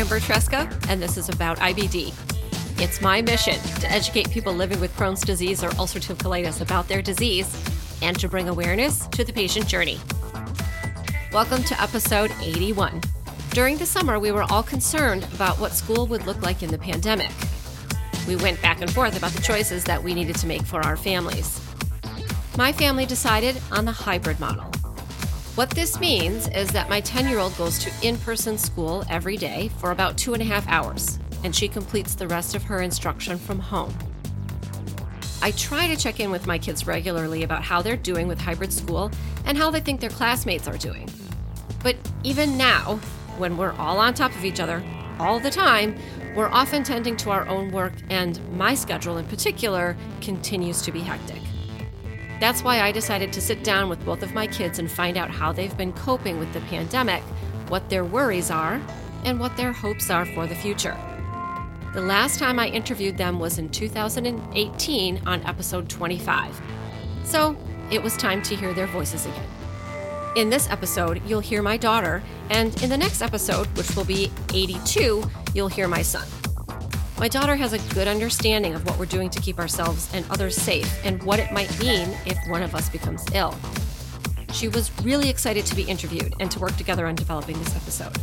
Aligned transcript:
Amber 0.00 0.18
Tresca, 0.18 0.66
and 0.88 1.02
this 1.02 1.18
is 1.18 1.28
about 1.28 1.58
IBD. 1.58 2.14
It's 2.80 3.02
my 3.02 3.20
mission 3.20 3.60
to 3.80 3.92
educate 3.92 4.30
people 4.30 4.54
living 4.54 4.80
with 4.80 4.96
Crohn's 4.96 5.20
disease 5.20 5.62
or 5.62 5.68
ulcerative 5.72 6.16
colitis 6.16 6.62
about 6.62 6.88
their 6.88 7.02
disease 7.02 7.54
and 8.00 8.18
to 8.18 8.26
bring 8.26 8.48
awareness 8.48 9.06
to 9.08 9.24
the 9.24 9.32
patient 9.34 9.68
journey. 9.68 9.98
Welcome 11.34 11.62
to 11.64 11.78
episode 11.82 12.32
81. 12.40 13.02
During 13.50 13.76
the 13.76 13.84
summer, 13.84 14.18
we 14.18 14.32
were 14.32 14.46
all 14.48 14.62
concerned 14.62 15.24
about 15.34 15.60
what 15.60 15.74
school 15.74 16.06
would 16.06 16.24
look 16.24 16.40
like 16.40 16.62
in 16.62 16.70
the 16.70 16.78
pandemic. 16.78 17.30
We 18.26 18.36
went 18.36 18.62
back 18.62 18.80
and 18.80 18.90
forth 18.90 19.18
about 19.18 19.32
the 19.32 19.42
choices 19.42 19.84
that 19.84 20.02
we 20.02 20.14
needed 20.14 20.36
to 20.36 20.46
make 20.46 20.62
for 20.62 20.80
our 20.80 20.96
families. 20.96 21.60
My 22.56 22.72
family 22.72 23.04
decided 23.04 23.60
on 23.70 23.84
the 23.84 23.92
hybrid 23.92 24.40
model. 24.40 24.69
What 25.56 25.70
this 25.70 25.98
means 25.98 26.48
is 26.48 26.70
that 26.70 26.88
my 26.88 27.00
10 27.00 27.28
year 27.28 27.38
old 27.38 27.56
goes 27.56 27.78
to 27.80 27.92
in 28.06 28.16
person 28.18 28.56
school 28.56 29.04
every 29.10 29.36
day 29.36 29.68
for 29.78 29.90
about 29.90 30.16
two 30.16 30.32
and 30.32 30.42
a 30.42 30.46
half 30.46 30.66
hours 30.68 31.18
and 31.42 31.54
she 31.54 31.68
completes 31.68 32.14
the 32.14 32.28
rest 32.28 32.54
of 32.54 32.62
her 32.62 32.82
instruction 32.82 33.36
from 33.36 33.58
home. 33.58 33.92
I 35.42 35.50
try 35.52 35.86
to 35.88 35.96
check 35.96 36.20
in 36.20 36.30
with 36.30 36.46
my 36.46 36.58
kids 36.58 36.86
regularly 36.86 37.42
about 37.42 37.62
how 37.62 37.82
they're 37.82 37.96
doing 37.96 38.28
with 38.28 38.38
hybrid 38.38 38.72
school 38.72 39.10
and 39.44 39.58
how 39.58 39.70
they 39.70 39.80
think 39.80 40.00
their 40.00 40.10
classmates 40.10 40.68
are 40.68 40.76
doing. 40.76 41.08
But 41.82 41.96
even 42.22 42.56
now, 42.56 43.00
when 43.38 43.56
we're 43.56 43.72
all 43.72 43.98
on 43.98 44.14
top 44.14 44.34
of 44.36 44.44
each 44.44 44.60
other 44.60 44.84
all 45.18 45.40
the 45.40 45.50
time, 45.50 45.98
we're 46.36 46.50
often 46.50 46.84
tending 46.84 47.16
to 47.18 47.30
our 47.30 47.46
own 47.48 47.70
work, 47.70 47.94
and 48.08 48.38
my 48.56 48.74
schedule 48.74 49.16
in 49.16 49.24
particular 49.26 49.96
continues 50.20 50.82
to 50.82 50.92
be 50.92 51.00
hectic. 51.00 51.40
That's 52.40 52.64
why 52.64 52.80
I 52.80 52.90
decided 52.90 53.34
to 53.34 53.40
sit 53.40 53.62
down 53.62 53.90
with 53.90 54.02
both 54.04 54.22
of 54.22 54.32
my 54.32 54.46
kids 54.46 54.78
and 54.78 54.90
find 54.90 55.18
out 55.18 55.30
how 55.30 55.52
they've 55.52 55.76
been 55.76 55.92
coping 55.92 56.38
with 56.38 56.50
the 56.54 56.60
pandemic, 56.62 57.22
what 57.68 57.90
their 57.90 58.02
worries 58.02 58.50
are, 58.50 58.80
and 59.24 59.38
what 59.38 59.58
their 59.58 59.72
hopes 59.72 60.08
are 60.08 60.24
for 60.24 60.46
the 60.46 60.54
future. 60.54 60.96
The 61.92 62.00
last 62.00 62.38
time 62.38 62.58
I 62.58 62.68
interviewed 62.68 63.18
them 63.18 63.38
was 63.38 63.58
in 63.58 63.68
2018 63.68 65.22
on 65.26 65.42
episode 65.44 65.90
25. 65.90 66.58
So 67.24 67.56
it 67.90 68.02
was 68.02 68.16
time 68.16 68.42
to 68.44 68.56
hear 68.56 68.72
their 68.72 68.86
voices 68.86 69.26
again. 69.26 69.48
In 70.36 70.48
this 70.48 70.70
episode, 70.70 71.20
you'll 71.26 71.40
hear 71.40 71.60
my 71.60 71.76
daughter, 71.76 72.22
and 72.48 72.80
in 72.82 72.88
the 72.88 72.96
next 72.96 73.20
episode, 73.20 73.66
which 73.76 73.94
will 73.94 74.04
be 74.04 74.30
82, 74.54 75.24
you'll 75.52 75.68
hear 75.68 75.88
my 75.88 76.02
son. 76.02 76.26
My 77.20 77.28
daughter 77.28 77.54
has 77.54 77.74
a 77.74 77.94
good 77.94 78.08
understanding 78.08 78.72
of 78.72 78.86
what 78.86 78.98
we're 78.98 79.04
doing 79.04 79.28
to 79.28 79.42
keep 79.42 79.58
ourselves 79.58 80.08
and 80.14 80.24
others 80.30 80.56
safe 80.56 81.04
and 81.04 81.22
what 81.22 81.38
it 81.38 81.52
might 81.52 81.68
mean 81.78 82.08
if 82.24 82.38
one 82.48 82.62
of 82.62 82.74
us 82.74 82.88
becomes 82.88 83.22
ill. 83.34 83.54
She 84.54 84.68
was 84.68 84.90
really 85.04 85.28
excited 85.28 85.66
to 85.66 85.76
be 85.76 85.82
interviewed 85.82 86.32
and 86.40 86.50
to 86.50 86.58
work 86.58 86.74
together 86.78 87.06
on 87.06 87.16
developing 87.16 87.58
this 87.58 87.76
episode. 87.76 88.16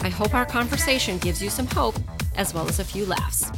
I 0.00 0.08
hope 0.08 0.34
our 0.34 0.46
conversation 0.46 1.18
gives 1.18 1.42
you 1.42 1.50
some 1.50 1.66
hope 1.66 1.94
as 2.34 2.54
well 2.54 2.66
as 2.66 2.78
a 2.78 2.84
few 2.84 3.04
laughs. 3.04 3.52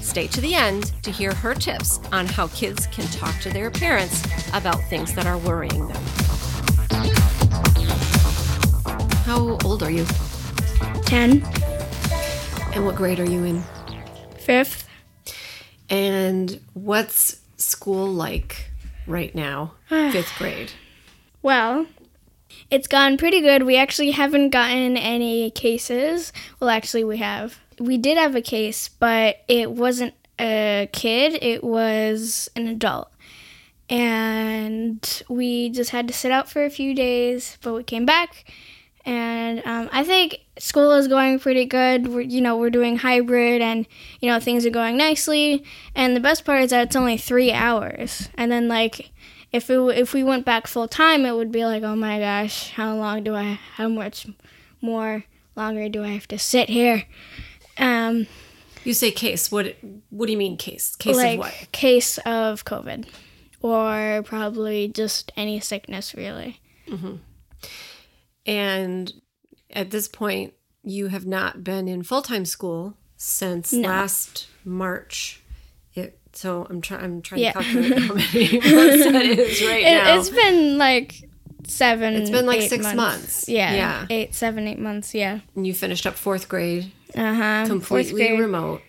Stay 0.00 0.26
to 0.26 0.40
the 0.40 0.52
end 0.52 0.92
to 1.04 1.12
hear 1.12 1.32
her 1.34 1.54
tips 1.54 2.00
on 2.10 2.26
how 2.26 2.48
kids 2.48 2.88
can 2.88 3.06
talk 3.12 3.38
to 3.42 3.50
their 3.50 3.70
parents 3.70 4.24
about 4.52 4.82
things 4.90 5.14
that 5.14 5.26
are 5.26 5.38
worrying 5.38 5.86
them. 5.86 6.02
How 9.26 9.58
old 9.64 9.84
are 9.84 9.92
you? 9.92 10.04
10. 11.04 11.40
And 12.74 12.84
what 12.84 12.96
grade 12.96 13.20
are 13.20 13.30
you 13.30 13.44
in? 13.44 13.62
Fifth. 14.52 14.86
And 15.88 16.60
what's 16.74 17.40
school 17.56 18.06
like 18.06 18.70
right 19.06 19.34
now? 19.34 19.72
Fifth 19.88 20.36
grade. 20.36 20.72
Well, 21.40 21.86
it's 22.70 22.86
gone 22.86 23.16
pretty 23.16 23.40
good. 23.40 23.62
We 23.62 23.76
actually 23.76 24.10
haven't 24.10 24.50
gotten 24.50 24.98
any 24.98 25.50
cases. 25.50 26.34
Well, 26.60 26.68
actually, 26.68 27.04
we 27.04 27.16
have 27.16 27.58
we 27.78 27.96
did 27.96 28.18
have 28.18 28.36
a 28.36 28.42
case, 28.42 28.88
but 28.88 29.38
it 29.48 29.70
wasn't 29.72 30.12
a 30.38 30.86
kid, 30.92 31.38
it 31.42 31.64
was 31.64 32.50
an 32.54 32.66
adult. 32.66 33.10
And 33.88 35.22
we 35.30 35.70
just 35.70 35.90
had 35.90 36.08
to 36.08 36.14
sit 36.14 36.30
out 36.30 36.50
for 36.50 36.64
a 36.64 36.70
few 36.70 36.94
days, 36.94 37.56
but 37.62 37.72
we 37.72 37.82
came 37.84 38.04
back. 38.04 38.44
And 39.04 39.62
um, 39.64 39.88
I 39.92 40.04
think 40.04 40.40
school 40.58 40.92
is 40.92 41.08
going 41.08 41.40
pretty 41.40 41.64
good. 41.64 42.08
We're, 42.08 42.20
you 42.20 42.40
know, 42.40 42.56
we're 42.56 42.70
doing 42.70 42.96
hybrid 42.98 43.60
and, 43.60 43.86
you 44.20 44.30
know, 44.30 44.38
things 44.38 44.64
are 44.64 44.70
going 44.70 44.96
nicely. 44.96 45.64
And 45.94 46.14
the 46.14 46.20
best 46.20 46.44
part 46.44 46.62
is 46.62 46.70
that 46.70 46.86
it's 46.86 46.96
only 46.96 47.16
three 47.16 47.52
hours. 47.52 48.28
And 48.34 48.52
then, 48.52 48.68
like, 48.68 49.10
if, 49.50 49.68
it, 49.70 49.80
if 49.98 50.14
we 50.14 50.22
went 50.22 50.44
back 50.44 50.66
full 50.66 50.88
time, 50.88 51.24
it 51.26 51.34
would 51.34 51.50
be 51.50 51.64
like, 51.64 51.82
oh 51.82 51.96
my 51.96 52.18
gosh, 52.20 52.70
how 52.70 52.94
long 52.94 53.24
do 53.24 53.34
I, 53.34 53.58
how 53.74 53.88
much 53.88 54.26
more 54.80 55.24
longer 55.56 55.88
do 55.88 56.04
I 56.04 56.08
have 56.08 56.28
to 56.28 56.38
sit 56.38 56.68
here? 56.68 57.04
Um, 57.78 58.26
you 58.84 58.94
say 58.94 59.10
case. 59.10 59.50
What 59.50 59.76
What 60.10 60.26
do 60.26 60.32
you 60.32 60.38
mean 60.38 60.56
case? 60.56 60.96
Case 60.96 61.16
like 61.16 61.34
of 61.34 61.38
what? 61.40 61.68
Case 61.72 62.18
of 62.18 62.64
COVID, 62.64 63.06
or 63.60 64.22
probably 64.24 64.88
just 64.88 65.32
any 65.36 65.60
sickness, 65.60 66.14
really. 66.14 66.60
Mm-hmm. 66.88 67.16
And 68.46 69.12
at 69.70 69.90
this 69.90 70.08
point, 70.08 70.54
you 70.82 71.08
have 71.08 71.26
not 71.26 71.62
been 71.62 71.88
in 71.88 72.02
full 72.02 72.22
time 72.22 72.44
school 72.44 72.96
since 73.16 73.72
no. 73.72 73.88
last 73.88 74.48
March. 74.64 75.42
It, 75.94 76.18
so 76.32 76.66
I'm 76.68 76.80
trying. 76.80 77.04
I'm 77.04 77.22
trying 77.22 77.42
yeah. 77.42 77.52
to 77.52 77.62
calculate 77.62 77.98
how 77.98 78.14
many 78.14 78.52
months 78.54 79.04
that 79.04 79.24
is 79.24 79.62
right 79.62 79.82
it, 79.82 80.04
now. 80.04 80.18
It's 80.18 80.30
been 80.30 80.78
like 80.78 81.28
seven. 81.66 82.14
It's 82.14 82.30
been 82.30 82.46
like 82.46 82.62
six 82.62 82.82
months. 82.82 82.96
months. 82.96 83.48
Yeah, 83.48 83.74
yeah, 83.74 84.06
eight, 84.10 84.34
seven, 84.34 84.66
eight 84.66 84.78
months. 84.78 85.14
Yeah. 85.14 85.40
And 85.54 85.66
you 85.66 85.74
finished 85.74 86.06
up 86.06 86.14
fourth 86.14 86.48
grade 86.48 86.90
uh-huh. 87.14 87.66
completely 87.66 88.38
remote. 88.38 88.82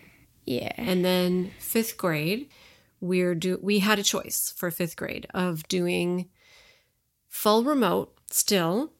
Yeah. 0.46 0.72
And 0.78 1.04
then 1.04 1.52
fifth 1.60 1.98
grade, 1.98 2.50
we're 3.00 3.36
do 3.36 3.60
we 3.62 3.80
had 3.80 4.00
a 4.00 4.04
choice 4.04 4.54
for 4.56 4.72
fifth 4.72 4.96
grade 4.96 5.28
of 5.34 5.68
doing 5.68 6.30
full 7.30 7.64
remote 7.64 8.14
still 8.30 8.92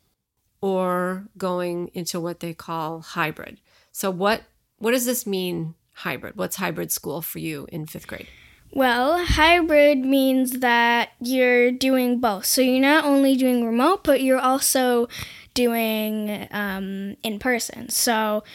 or 0.64 1.28
going 1.38 1.92
into 1.94 2.22
what 2.22 2.40
they 2.40 2.54
call 2.54 3.02
hybrid. 3.02 3.60
So 3.92 4.10
what 4.10 4.44
what 4.78 4.92
does 4.92 5.06
this 5.06 5.28
mean 5.28 5.76
hybrid? 5.92 6.38
What's 6.38 6.56
hybrid 6.56 6.90
school 6.90 7.22
for 7.22 7.40
you 7.40 7.68
in 7.70 7.86
fifth 7.86 8.08
grade? 8.08 8.28
Well, 8.72 9.26
hybrid 9.26 10.00
means 10.00 10.62
that 10.62 11.10
you're 11.20 11.70
doing 11.70 12.22
both. 12.22 12.46
So 12.46 12.62
you're 12.62 12.80
not 12.80 13.04
only 13.04 13.36
doing 13.36 13.66
remote, 13.66 14.06
but 14.06 14.22
you're 14.22 14.40
also 14.40 15.10
doing 15.54 16.48
um, 16.52 17.18
in 17.24 17.40
person. 17.40 17.90
So 17.90 18.46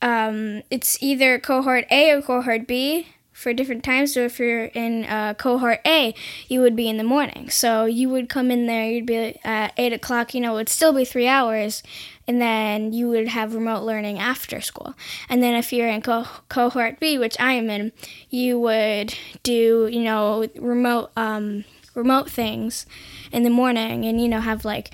um, 0.00 0.62
it's 0.70 1.02
either 1.02 1.40
cohort 1.40 1.86
A 1.90 2.12
or 2.12 2.22
cohort 2.22 2.68
B 2.68 3.08
for 3.38 3.52
different 3.52 3.84
times. 3.84 4.14
So 4.14 4.24
if 4.24 4.40
you're 4.40 4.64
in 4.64 5.04
uh, 5.04 5.34
cohort 5.34 5.80
A, 5.86 6.12
you 6.48 6.60
would 6.60 6.74
be 6.74 6.88
in 6.88 6.96
the 6.96 7.04
morning. 7.04 7.50
So 7.50 7.84
you 7.84 8.08
would 8.08 8.28
come 8.28 8.50
in 8.50 8.66
there, 8.66 8.90
you'd 8.90 9.06
be 9.06 9.38
at 9.44 9.72
8 9.76 9.92
o'clock, 9.92 10.34
you 10.34 10.40
know, 10.40 10.54
it 10.54 10.56
would 10.56 10.68
still 10.68 10.92
be 10.92 11.04
three 11.04 11.28
hours. 11.28 11.84
And 12.26 12.40
then 12.40 12.92
you 12.92 13.08
would 13.08 13.28
have 13.28 13.54
remote 13.54 13.84
learning 13.84 14.18
after 14.18 14.60
school. 14.60 14.94
And 15.28 15.40
then 15.40 15.54
if 15.54 15.72
you're 15.72 15.88
in 15.88 16.02
co- 16.02 16.26
cohort 16.48 16.98
B, 16.98 17.16
which 17.16 17.38
I 17.38 17.52
am 17.52 17.70
in, 17.70 17.92
you 18.28 18.58
would 18.58 19.14
do, 19.44 19.88
you 19.90 20.02
know, 20.02 20.48
remote 20.56 21.12
um, 21.16 21.64
remote 21.94 22.28
things 22.28 22.86
in 23.30 23.44
the 23.44 23.50
morning 23.50 24.04
and, 24.04 24.20
you 24.20 24.28
know, 24.28 24.40
have 24.40 24.64
like 24.64 24.90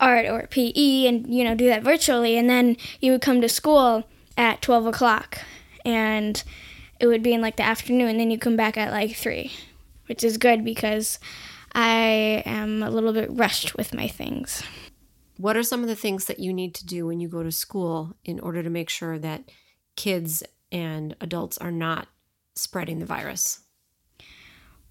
art 0.00 0.26
or 0.26 0.48
PE 0.48 1.06
and, 1.06 1.32
you 1.32 1.44
know, 1.44 1.54
do 1.54 1.66
that 1.68 1.84
virtually. 1.84 2.36
And 2.36 2.50
then 2.50 2.76
you 3.00 3.12
would 3.12 3.22
come 3.22 3.40
to 3.40 3.48
school 3.48 4.04
at 4.36 4.60
12 4.62 4.86
o'clock 4.86 5.38
and 5.84 6.42
it 7.00 7.06
would 7.06 7.22
be 7.22 7.32
in 7.32 7.40
like 7.40 7.56
the 7.56 7.62
afternoon 7.62 8.08
and 8.08 8.20
then 8.20 8.30
you 8.30 8.38
come 8.38 8.56
back 8.56 8.76
at 8.76 8.92
like 8.92 9.14
3 9.16 9.50
which 10.06 10.22
is 10.22 10.36
good 10.36 10.64
because 10.64 11.18
i 11.72 12.42
am 12.46 12.82
a 12.82 12.90
little 12.90 13.12
bit 13.12 13.30
rushed 13.30 13.74
with 13.74 13.94
my 13.94 14.06
things. 14.06 14.62
What 15.36 15.56
are 15.56 15.64
some 15.64 15.82
of 15.82 15.88
the 15.88 15.96
things 15.96 16.26
that 16.26 16.38
you 16.38 16.52
need 16.52 16.74
to 16.76 16.86
do 16.86 17.06
when 17.06 17.18
you 17.18 17.28
go 17.28 17.42
to 17.42 17.50
school 17.50 18.16
in 18.24 18.38
order 18.38 18.62
to 18.62 18.70
make 18.70 18.88
sure 18.88 19.18
that 19.18 19.50
kids 19.96 20.44
and 20.70 21.16
adults 21.20 21.58
are 21.58 21.72
not 21.72 22.06
spreading 22.54 23.00
the 23.00 23.06
virus? 23.06 23.60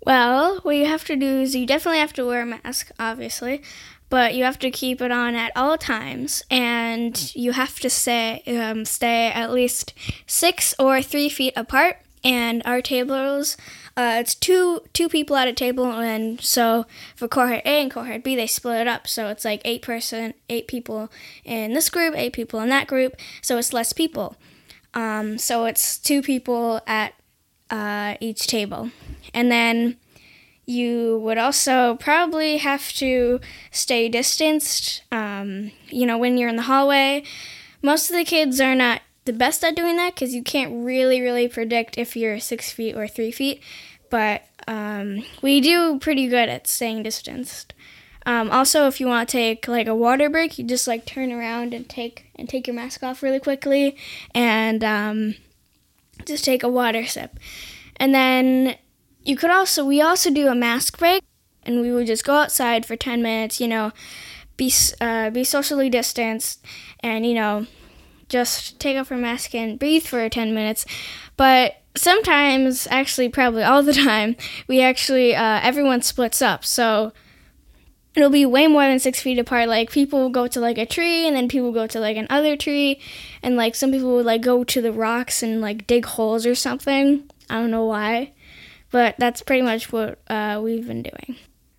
Well 0.06 0.60
what 0.64 0.76
you 0.76 0.86
have 0.86 1.06
to 1.06 1.16
do 1.16 1.42
is 1.42 1.56
you 1.56 1.66
definitely 1.66 2.00
have 2.00 2.14
to 2.14 2.26
wear 2.26 2.42
a 2.42 2.46
mask 2.46 2.92
obviously 3.00 3.62
but 4.14 4.36
you 4.36 4.44
have 4.44 4.60
to 4.60 4.70
keep 4.70 5.02
it 5.02 5.12
on 5.12 5.34
at 5.34 5.52
all 5.56 5.76
times, 5.76 6.44
and 6.52 7.34
you 7.34 7.52
have 7.52 7.80
to 7.80 7.90
stay 7.90 8.44
um, 8.46 8.86
stay 8.86 9.32
at 9.32 9.52
least 9.52 9.92
six 10.28 10.76
or 10.78 11.02
three 11.02 11.30
feet 11.30 11.52
apart. 11.56 11.98
And 12.24 12.62
our 12.64 12.80
tables, 12.80 13.58
uh, 13.98 14.18
it's 14.20 14.36
two 14.36 14.82
two 14.94 15.10
people 15.10 15.36
at 15.36 15.48
a 15.48 15.52
table, 15.52 15.88
and 15.88 16.40
so 16.40 16.86
for 17.16 17.28
cohort 17.28 17.64
A 17.66 17.82
and 17.82 17.90
cohort 17.90 18.24
B, 18.24 18.36
they 18.36 18.46
split 18.46 18.82
it 18.82 18.88
up. 18.88 19.08
So 19.08 19.30
it's 19.30 19.46
like 19.46 19.64
eight 19.66 19.82
person, 19.82 20.36
eight 20.48 20.68
people 20.68 21.10
in 21.44 21.74
this 21.74 21.90
group, 21.90 22.14
eight 22.16 22.34
people 22.34 22.60
in 22.60 22.70
that 22.70 22.86
group. 22.86 23.16
So 23.42 23.58
it's 23.58 23.74
less 23.74 23.94
people. 23.94 24.36
Um, 24.94 25.40
so 25.40 25.66
it's 25.66 25.98
two 25.98 26.22
people 26.22 26.82
at 26.86 27.16
uh, 27.72 28.14
each 28.20 28.46
table, 28.46 28.92
and 29.34 29.52
then 29.52 29.98
you 30.66 31.20
would 31.20 31.38
also 31.38 31.96
probably 31.96 32.58
have 32.58 32.92
to 32.94 33.40
stay 33.72 34.10
distanced. 34.10 35.04
Um, 35.12 35.72
you 35.90 36.06
know, 36.06 36.18
when 36.18 36.38
you're 36.38 36.50
in 36.50 36.56
the 36.56 36.64
hallway, 36.64 37.24
most 37.82 38.10
of 38.10 38.16
the 38.16 38.24
kids 38.24 38.62
are 38.62 38.76
not 38.76 39.02
the 39.26 39.34
best 39.34 39.64
at 39.64 39.76
doing 39.76 39.98
that 39.98 40.16
because 40.16 40.34
you 40.34 40.44
can't 40.44 40.86
really, 40.86 41.22
really 41.22 41.48
predict 41.48 41.98
if 41.98 42.16
you're 42.16 42.40
six 42.40 42.72
feet 42.72 42.96
or 42.96 43.08
three 43.08 43.32
feet. 43.32 43.62
But 44.10 44.44
um, 44.68 45.24
we 45.42 45.60
do 45.60 46.00
pretty 46.00 46.28
good 46.28 46.50
at 46.50 46.68
staying 46.68 47.04
distanced. 47.04 47.74
Um, 48.26 48.52
also, 48.52 48.88
if 48.88 49.02
you 49.02 49.08
want 49.08 49.28
to 49.28 49.32
take 49.34 49.68
like 49.68 49.88
a 49.88 49.96
water 49.96 50.30
break, 50.30 50.58
you 50.58 50.64
just 50.64 50.88
like 50.88 51.06
turn 51.06 51.32
around 51.32 51.74
and 51.74 51.90
take 51.90 52.28
and 52.36 52.48
take 52.48 52.68
your 52.68 52.76
mask 52.76 53.04
off 53.04 53.22
really 53.22 53.40
quickly, 53.40 53.98
and 54.34 54.82
um, 54.82 55.36
just 56.26 56.46
take 56.46 56.64
a 56.64 56.70
water 56.70 57.06
sip. 57.06 57.38
And 57.98 58.14
then 58.14 58.78
you 59.24 59.36
could 59.36 59.50
also 59.50 59.86
we 59.86 60.02
also 60.02 60.30
do 60.30 60.48
a 60.48 60.56
mask 60.56 61.00
break, 61.00 61.24
and 61.64 61.82
we 61.82 61.92
would 61.92 62.08
just 62.08 62.26
go 62.26 62.36
outside 62.36 62.86
for 62.86 62.96
ten 62.96 63.22
minutes. 63.22 63.60
You 63.60 63.68
know, 63.68 63.92
be 64.58 64.72
uh, 65.02 65.30
be 65.30 65.44
socially 65.44 65.90
distanced, 65.90 66.64
and 67.00 67.26
you 67.26 67.34
know, 67.34 67.68
just 68.30 68.80
take 68.80 68.98
off 68.98 69.10
your 69.10 69.20
mask 69.20 69.56
and 69.56 69.80
breathe 69.80 70.06
for 70.06 70.28
ten 70.30 70.54
minutes. 70.54 70.86
But 71.38 71.82
sometimes, 71.96 72.88
actually, 72.90 73.30
probably 73.30 73.64
all 73.64 73.84
the 73.84 73.94
time, 74.12 74.36
we 74.68 74.82
actually 74.82 75.36
uh, 75.36 75.60
everyone 75.64 76.02
splits 76.02 76.42
up. 76.42 76.66
So 76.66 77.14
it'll 78.16 78.30
be 78.30 78.46
way 78.46 78.68
more 78.68 78.84
than 78.84 79.00
six 79.00 79.22
feet 79.22 79.40
apart. 79.40 79.68
Like 79.70 79.92
people 79.92 80.30
go 80.30 80.48
to 80.48 80.60
like 80.60 80.78
a 80.78 80.86
tree, 80.86 81.28
and 81.28 81.36
then 81.36 81.48
people 81.48 81.72
go 81.72 81.88
to 81.88 82.00
like 82.00 82.18
another 82.18 82.56
tree, 82.56 83.00
and 83.42 83.56
like 83.56 83.76
some 83.76 83.92
people 83.92 84.14
would 84.16 84.26
like 84.26 84.42
go 84.42 84.64
to 84.64 84.82
the 84.82 84.92
rocks 84.92 85.42
and 85.44 85.62
like 85.62 85.88
dig 85.88 86.06
holes 86.06 86.46
or 86.46 86.56
something. 86.56 87.24
I 87.50 87.56
don't 87.56 87.72
know 87.72 87.86
why, 87.86 88.32
but 88.94 89.16
that's 89.18 89.42
pretty 89.42 89.64
much 89.64 89.92
what 89.92 90.20
uh, 90.28 90.62
we've 90.64 90.86
been 90.86 91.02
doing. 91.02 91.36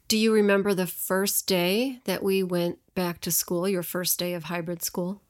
Do 0.09 0.19
you 0.19 0.33
remember 0.35 0.75
the 0.75 0.89
first 0.89 1.47
day 1.47 2.01
that 2.07 2.25
we 2.25 2.43
went 2.43 2.81
back 2.97 3.21
to 3.21 3.31
school? 3.31 3.69
Your 3.69 3.85
first 3.85 4.19
day 4.19 4.35
of 4.35 4.45
hybrid 4.45 4.83
school? 4.83 5.23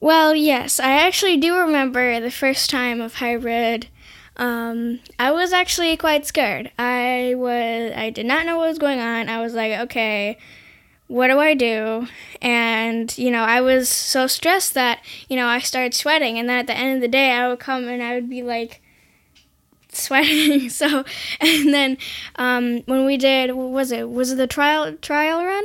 Well, 0.00 0.34
yes, 0.34 0.80
I 0.80 0.92
actually 0.92 1.36
do 1.36 1.54
remember 1.54 2.18
the 2.18 2.30
first 2.30 2.70
time 2.70 3.02
of 3.02 3.16
hybrid. 3.16 3.88
Um, 4.38 5.00
I 5.18 5.32
was 5.32 5.52
actually 5.52 5.94
quite 5.98 6.24
scared. 6.24 6.72
I 6.78 7.34
was 7.36 7.92
I 7.94 8.08
did 8.08 8.24
not 8.24 8.46
know 8.46 8.56
what 8.56 8.68
was 8.68 8.78
going 8.78 8.98
on. 8.98 9.28
I 9.28 9.42
was 9.42 9.52
like, 9.52 9.80
okay, 9.80 10.38
what 11.08 11.28
do 11.28 11.38
I 11.38 11.52
do? 11.52 12.08
And 12.40 13.16
you 13.18 13.30
know, 13.30 13.44
I 13.44 13.60
was 13.60 13.90
so 13.90 14.26
stressed 14.26 14.72
that 14.72 15.00
you 15.28 15.36
know 15.36 15.46
I 15.46 15.58
started 15.58 15.92
sweating, 15.92 16.38
and 16.38 16.48
then 16.48 16.58
at 16.58 16.66
the 16.66 16.76
end 16.76 16.94
of 16.94 17.00
the 17.02 17.08
day, 17.08 17.32
I 17.32 17.48
would 17.48 17.60
come 17.60 17.86
and 17.86 18.02
I 18.02 18.14
would 18.14 18.30
be 18.30 18.42
like 18.42 18.80
sweating. 19.92 20.70
so, 20.70 21.04
and 21.40 21.72
then 21.72 21.98
um, 22.36 22.82
when 22.86 23.04
we 23.06 23.16
did, 23.16 23.52
what 23.52 23.70
was 23.70 23.92
it? 23.92 24.10
Was 24.10 24.32
it 24.32 24.36
the 24.36 24.46
trial 24.46 24.94
trial 24.96 25.44
run? 25.44 25.64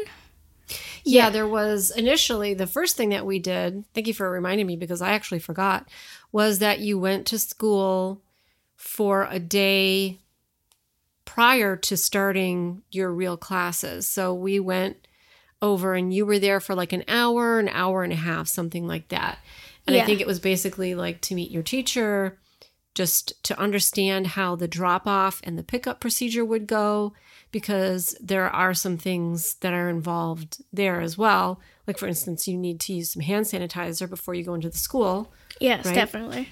Yeah, 1.04 1.26
yeah, 1.26 1.30
there 1.30 1.48
was 1.48 1.92
initially 1.92 2.54
the 2.54 2.68
first 2.68 2.98
thing 2.98 3.10
that 3.10 3.26
we 3.26 3.40
did. 3.40 3.86
Thank 3.94 4.08
you 4.08 4.14
for 4.14 4.30
reminding 4.30 4.68
me 4.68 4.76
because 4.76 5.02
I 5.02 5.12
actually 5.12 5.40
forgot. 5.40 5.88
Was 6.32 6.60
that 6.60 6.80
you 6.80 7.00
went 7.00 7.26
to 7.28 7.40
school 7.40 8.22
for 8.76 9.28
a 9.30 9.40
day 9.40 10.20
prior 11.28 11.76
to 11.76 11.98
starting 11.98 12.82
your 12.90 13.12
real 13.12 13.36
classes. 13.36 14.08
So 14.08 14.34
we 14.34 14.60
went 14.60 15.08
over 15.62 15.94
and 15.94 16.14
you 16.14 16.26
were 16.26 16.40
there 16.40 16.60
for 16.60 16.74
like 16.74 16.94
an 16.94 17.04
hour, 17.08 17.60
an 17.60 17.70
hour 17.70 18.04
and 18.04 18.14
a 18.14 18.18
half, 18.18 18.48
something 18.48 18.88
like 18.88 19.10
that. 19.10 19.40
And 19.86 19.96
yeah. 19.96 20.04
I 20.04 20.06
think 20.06 20.22
it 20.22 20.28
was 20.28 20.40
basically 20.40 20.96
like 20.96 21.22
to 21.22 21.36
meet 21.36 21.52
your 21.52 21.64
teacher, 21.64 22.40
just 22.98 23.44
to 23.44 23.58
understand 23.60 24.26
how 24.26 24.56
the 24.56 24.68
drop 24.68 25.06
off 25.06 25.40
and 25.44 25.56
the 25.56 25.64
pickup 25.64 26.00
procedure 26.00 26.44
would 26.44 26.66
go 26.66 27.14
because 27.52 28.18
there 28.20 28.50
are 28.50 28.74
some 28.74 28.98
things 28.98 29.54
that 29.62 29.72
are 29.72 29.88
involved 29.88 30.64
there 30.74 31.00
as 31.00 31.16
well. 31.16 31.62
Like, 31.86 32.00
for 32.00 32.08
instance, 32.08 32.48
you 32.48 32.58
need 32.58 32.80
to 32.82 32.94
use 32.94 33.12
some 33.12 33.22
hand 33.22 33.46
sanitizer 33.46 34.10
before 34.10 34.34
you 34.34 34.44
go 34.44 34.56
into 34.56 34.70
the 34.70 34.78
school. 34.78 35.32
Yes, 35.60 35.86
right? 35.86 35.94
definitely. 35.94 36.50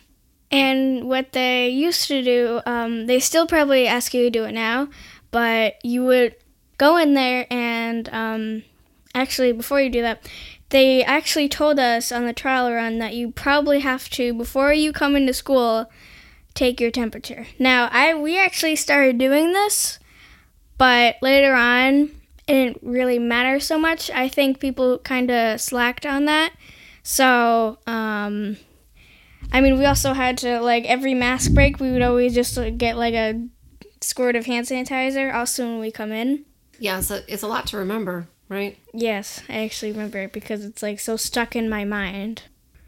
And 0.51 1.09
what 1.09 1.31
they 1.31 1.67
used 1.69 2.07
to 2.09 2.23
do, 2.23 2.61
um, 2.67 3.07
they 3.07 3.19
still 3.19 3.47
probably 3.47 3.87
ask 3.87 4.13
you 4.13 4.21
to 4.21 4.29
do 4.29 4.43
it 4.43 4.53
now, 4.53 4.87
but 5.31 5.83
you 5.83 6.05
would 6.05 6.35
go 6.77 6.97
in 6.97 7.15
there 7.15 7.47
and 7.49 8.07
um, 8.09 8.63
actually, 9.15 9.51
before 9.51 9.81
you 9.81 9.89
do 9.89 10.03
that, 10.03 10.29
they 10.69 11.03
actually 11.03 11.49
told 11.49 11.79
us 11.79 12.11
on 12.11 12.27
the 12.27 12.33
trial 12.33 12.71
run 12.71 12.99
that 12.99 13.15
you 13.15 13.31
probably 13.31 13.79
have 13.79 14.11
to, 14.11 14.31
before 14.35 14.71
you 14.73 14.93
come 14.93 15.15
into 15.15 15.33
school, 15.33 15.89
take 16.55 16.81
your 16.81 16.91
temperature. 16.91 17.45
Now, 17.59 17.89
I 17.91 18.15
we 18.15 18.39
actually 18.39 18.75
started 18.75 19.19
doing 19.19 19.53
this 19.53 19.99
but 20.77 21.15
later 21.21 21.53
on, 21.53 22.11
it 22.47 22.53
didn't 22.53 22.79
really 22.81 23.19
matter 23.19 23.59
so 23.59 23.79
much. 23.79 24.09
I 24.11 24.27
think 24.27 24.59
people 24.59 24.99
kind 24.99 25.31
of 25.31 25.61
slacked 25.61 26.05
on 26.05 26.25
that. 26.25 26.53
So, 27.03 27.77
um, 27.87 28.57
I 29.51 29.61
mean, 29.61 29.77
we 29.77 29.85
also 29.85 30.13
had 30.13 30.37
to, 30.39 30.59
like, 30.59 30.85
every 30.85 31.13
mask 31.13 31.53
break, 31.53 31.79
we 31.79 31.91
would 31.91 32.01
always 32.01 32.33
just 32.33 32.57
like, 32.57 32.77
get, 32.77 32.97
like, 32.97 33.13
a 33.13 33.47
squirt 34.01 34.35
of 34.35 34.45
hand 34.45 34.67
sanitizer 34.67 35.33
also 35.33 35.65
when 35.65 35.79
we 35.79 35.91
come 35.91 36.11
in. 36.11 36.45
Yeah, 36.79 36.99
so 36.99 37.21
it's 37.27 37.43
a 37.43 37.47
lot 37.47 37.67
to 37.67 37.77
remember, 37.77 38.27
right? 38.49 38.77
Yes, 38.93 39.41
I 39.47 39.63
actually 39.63 39.91
remember 39.91 40.19
it 40.19 40.33
because 40.33 40.65
it's, 40.65 40.83
like, 40.83 40.99
so 40.99 41.15
stuck 41.15 41.55
in 41.55 41.69
my 41.69 41.85
mind. 41.85 42.43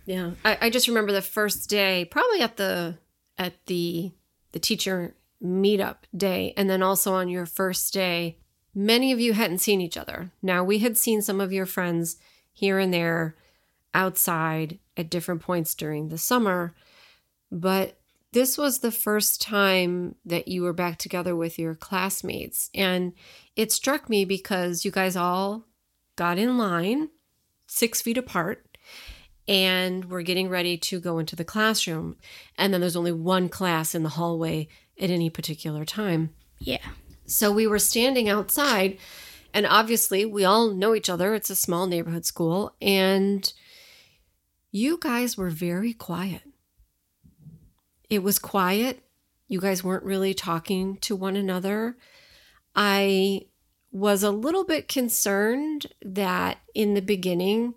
Yeah, 0.06 0.32
I, 0.44 0.58
I 0.62 0.70
just 0.70 0.88
remember 0.88 1.12
the 1.12 1.22
first 1.22 1.70
day, 1.70 2.06
probably 2.06 2.42
at 2.42 2.58
the 2.58 2.98
at 3.38 3.66
the 3.68 4.12
the 4.52 4.60
teacher 4.60 5.16
meetup 5.44 5.98
day. 6.16 6.54
And 6.58 6.70
then 6.70 6.82
also 6.82 7.14
on 7.14 7.30
your 7.30 7.46
first 7.46 7.94
day, 7.94 8.38
many 8.74 9.12
of 9.12 9.20
you 9.20 9.34
hadn't 9.34 9.60
seen 9.60 9.82
each 9.82 9.98
other. 9.98 10.32
Now, 10.42 10.64
we 10.64 10.80
had 10.80 10.98
seen 10.98 11.22
some 11.22 11.42
of 11.42 11.54
your 11.54 11.66
friends 11.66 12.18
here 12.52 12.80
and 12.80 12.94
there 12.94 13.36
outside 13.94 14.80
at 14.96 15.10
different 15.10 15.42
points 15.42 15.76
during 15.76 16.08
the 16.08 16.18
summer, 16.18 16.74
but 17.52 18.00
this 18.34 18.58
was 18.58 18.80
the 18.80 18.92
first 18.92 19.42
time 19.42 20.16
that 20.26 20.48
you 20.48 20.62
were 20.62 20.74
back 20.74 20.98
together 20.98 21.36
with 21.36 21.58
your 21.58 21.74
classmates. 21.74 22.70
And 22.76 23.14
it 23.56 23.72
struck 23.72 24.10
me 24.10 24.26
because 24.26 24.84
you 24.84 24.92
guys 24.92 25.16
all 25.16 25.66
got 26.16 26.38
in 26.38 26.58
line 26.58 27.10
six 27.68 28.02
feet 28.02 28.18
apart 28.18 28.67
and 29.48 30.06
we're 30.06 30.22
getting 30.22 30.50
ready 30.50 30.78
to 30.78 31.00
go 31.00 31.20
into 31.20 31.36
the 31.36 31.46
classroom. 31.46 32.18
And 32.58 32.74
then 32.74 32.82
there's 32.82 32.96
only 32.96 33.12
one 33.12 33.50
class 33.50 33.96
in 33.96 34.04
the 34.04 34.10
hallway 34.10 34.68
at 35.00 35.10
any 35.10 35.30
particular 35.30 35.86
time. 35.86 36.32
Yeah. 36.60 36.86
So 37.26 37.52
we 37.52 37.68
were 37.68 37.80
standing 37.80 38.30
outside, 38.30 38.98
and 39.54 39.66
obviously 39.66 40.26
we 40.26 40.46
all 40.46 40.72
know 40.72 40.96
each 40.96 41.10
other. 41.10 41.34
It's 41.34 41.50
a 41.50 41.56
small 41.56 41.88
neighborhood 41.88 42.26
school, 42.26 42.76
and 42.82 43.52
you 44.72 44.98
guys 45.00 45.38
were 45.38 45.50
very 45.50 45.94
quiet. 45.94 46.42
It 48.10 48.24
was 48.24 48.40
quiet. 48.40 49.04
You 49.48 49.60
guys 49.60 49.84
weren't 49.84 50.04
really 50.04 50.34
talking 50.34 50.98
to 50.98 51.16
one 51.16 51.36
another. 51.36 51.98
I 52.76 53.48
was 53.92 54.24
a 54.24 54.32
little 54.32 54.64
bit 54.64 54.88
concerned 54.88 55.88
that 56.02 56.60
in 56.74 56.94
the 56.94 57.02
beginning, 57.02 57.74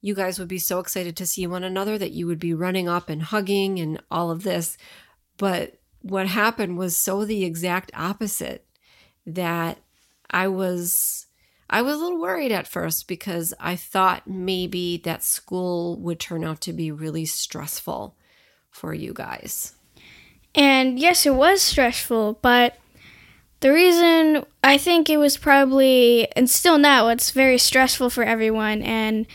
you 0.00 0.14
guys 0.14 0.38
would 0.38 0.48
be 0.48 0.58
so 0.58 0.78
excited 0.78 1.16
to 1.16 1.26
see 1.26 1.46
one 1.46 1.64
another 1.64 1.98
that 1.98 2.12
you 2.12 2.26
would 2.26 2.38
be 2.38 2.54
running 2.54 2.88
up 2.88 3.08
and 3.08 3.22
hugging 3.22 3.78
and 3.78 4.02
all 4.10 4.30
of 4.30 4.42
this. 4.42 4.78
But 5.36 5.78
what 6.02 6.26
happened 6.26 6.78
was 6.78 6.96
so 6.96 7.24
the 7.24 7.44
exact 7.44 7.90
opposite 7.94 8.64
that 9.26 9.78
I 10.30 10.48
was 10.48 11.26
I 11.68 11.82
was 11.82 11.96
a 11.96 11.98
little 11.98 12.20
worried 12.20 12.50
at 12.50 12.66
first 12.66 13.06
because 13.06 13.54
I 13.60 13.76
thought 13.76 14.28
maybe 14.28 14.96
that 15.04 15.22
school 15.22 15.96
would 16.00 16.18
turn 16.18 16.44
out 16.44 16.60
to 16.62 16.72
be 16.72 16.90
really 16.90 17.26
stressful 17.26 18.16
for 18.70 18.92
you 18.92 19.12
guys. 19.12 19.74
And 20.52 20.98
yes, 20.98 21.26
it 21.26 21.34
was 21.34 21.62
stressful, 21.62 22.40
but 22.42 22.76
the 23.60 23.72
reason 23.72 24.44
I 24.64 24.78
think 24.78 25.08
it 25.08 25.18
was 25.18 25.36
probably 25.36 26.28
and 26.34 26.50
still 26.50 26.78
now 26.78 27.08
it's 27.08 27.30
very 27.30 27.58
stressful 27.58 28.10
for 28.10 28.24
everyone 28.24 28.82
and 28.82 29.26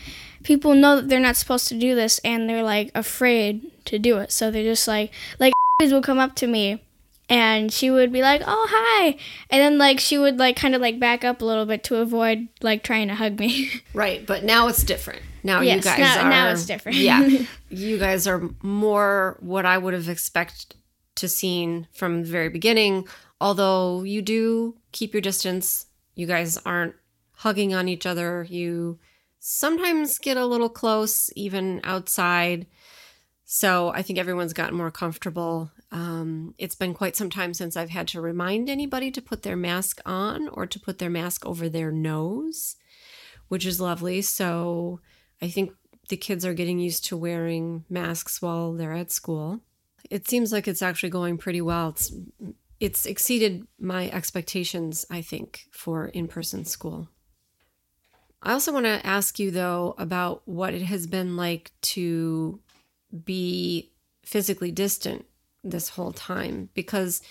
people 0.46 0.74
know 0.74 0.94
that 0.96 1.08
they're 1.08 1.18
not 1.18 1.36
supposed 1.36 1.66
to 1.66 1.74
do 1.74 1.96
this 1.96 2.20
and 2.20 2.48
they're 2.48 2.62
like 2.62 2.92
afraid 2.94 3.68
to 3.84 3.98
do 3.98 4.18
it. 4.18 4.30
So 4.30 4.50
they're 4.50 4.62
just 4.62 4.86
like 4.86 5.12
like 5.40 5.52
would 5.82 6.04
come 6.04 6.20
up 6.20 6.36
to 6.36 6.46
me 6.46 6.82
and 7.28 7.72
she 7.72 7.90
would 7.90 8.12
be 8.12 8.22
like, 8.22 8.42
"Oh, 8.46 8.66
hi." 8.70 9.16
And 9.50 9.60
then 9.60 9.76
like 9.76 9.98
she 9.98 10.16
would 10.16 10.38
like 10.38 10.56
kind 10.56 10.76
of 10.76 10.80
like 10.80 11.00
back 11.00 11.24
up 11.24 11.42
a 11.42 11.44
little 11.44 11.66
bit 11.66 11.82
to 11.84 11.96
avoid 11.96 12.46
like 12.62 12.84
trying 12.84 13.08
to 13.08 13.16
hug 13.16 13.38
me. 13.40 13.70
Right, 13.92 14.24
but 14.24 14.44
now 14.44 14.68
it's 14.68 14.84
different. 14.84 15.22
Now 15.42 15.62
yes, 15.62 15.84
you 15.84 15.90
guys 15.90 15.98
now, 15.98 16.22
are 16.22 16.30
now 16.30 16.48
it's 16.50 16.64
different. 16.64 16.98
yeah. 16.98 17.28
You 17.68 17.98
guys 17.98 18.28
are 18.28 18.48
more 18.62 19.36
what 19.40 19.66
I 19.66 19.76
would 19.76 19.94
have 19.94 20.08
expected 20.08 20.76
to 21.16 21.28
seen 21.28 21.88
from 21.92 22.22
the 22.22 22.28
very 22.28 22.48
beginning, 22.48 23.08
although 23.40 24.04
you 24.04 24.22
do 24.22 24.76
keep 24.92 25.12
your 25.12 25.20
distance. 25.20 25.86
You 26.14 26.28
guys 26.28 26.56
aren't 26.58 26.94
hugging 27.32 27.74
on 27.74 27.88
each 27.88 28.06
other. 28.06 28.46
You 28.48 29.00
sometimes 29.48 30.18
get 30.18 30.36
a 30.36 30.44
little 30.44 30.68
close 30.68 31.30
even 31.36 31.80
outside. 31.84 32.66
So 33.44 33.90
I 33.90 34.02
think 34.02 34.18
everyone's 34.18 34.52
gotten 34.52 34.76
more 34.76 34.90
comfortable. 34.90 35.70
Um, 35.92 36.56
it's 36.58 36.74
been 36.74 36.94
quite 36.94 37.14
some 37.14 37.30
time 37.30 37.54
since 37.54 37.76
I've 37.76 37.90
had 37.90 38.08
to 38.08 38.20
remind 38.20 38.68
anybody 38.68 39.12
to 39.12 39.22
put 39.22 39.44
their 39.44 39.54
mask 39.54 40.00
on 40.04 40.48
or 40.48 40.66
to 40.66 40.80
put 40.80 40.98
their 40.98 41.10
mask 41.10 41.46
over 41.46 41.68
their 41.68 41.92
nose, 41.92 42.74
which 43.46 43.64
is 43.64 43.80
lovely. 43.80 44.20
So 44.20 44.98
I 45.40 45.46
think 45.46 45.70
the 46.08 46.16
kids 46.16 46.44
are 46.44 46.54
getting 46.54 46.80
used 46.80 47.04
to 47.04 47.16
wearing 47.16 47.84
masks 47.88 48.42
while 48.42 48.72
they're 48.72 48.94
at 48.94 49.12
school. 49.12 49.60
It 50.10 50.26
seems 50.26 50.50
like 50.50 50.66
it's 50.66 50.82
actually 50.82 51.10
going 51.10 51.38
pretty 51.38 51.60
well. 51.60 51.90
It's 51.90 52.12
it's 52.80 53.06
exceeded 53.06 53.64
my 53.78 54.10
expectations, 54.10 55.06
I 55.08 55.22
think, 55.22 55.68
for 55.70 56.08
in-person 56.08 56.64
school. 56.64 57.08
I 58.42 58.52
also 58.52 58.72
want 58.72 58.86
to 58.86 59.04
ask 59.04 59.38
you 59.38 59.50
though 59.50 59.94
about 59.98 60.42
what 60.46 60.74
it 60.74 60.82
has 60.82 61.06
been 61.06 61.36
like 61.36 61.72
to 61.82 62.60
be 63.24 63.92
physically 64.22 64.70
distant 64.70 65.26
this 65.64 65.90
whole 65.90 66.12
time 66.12 66.68
because 66.74 67.22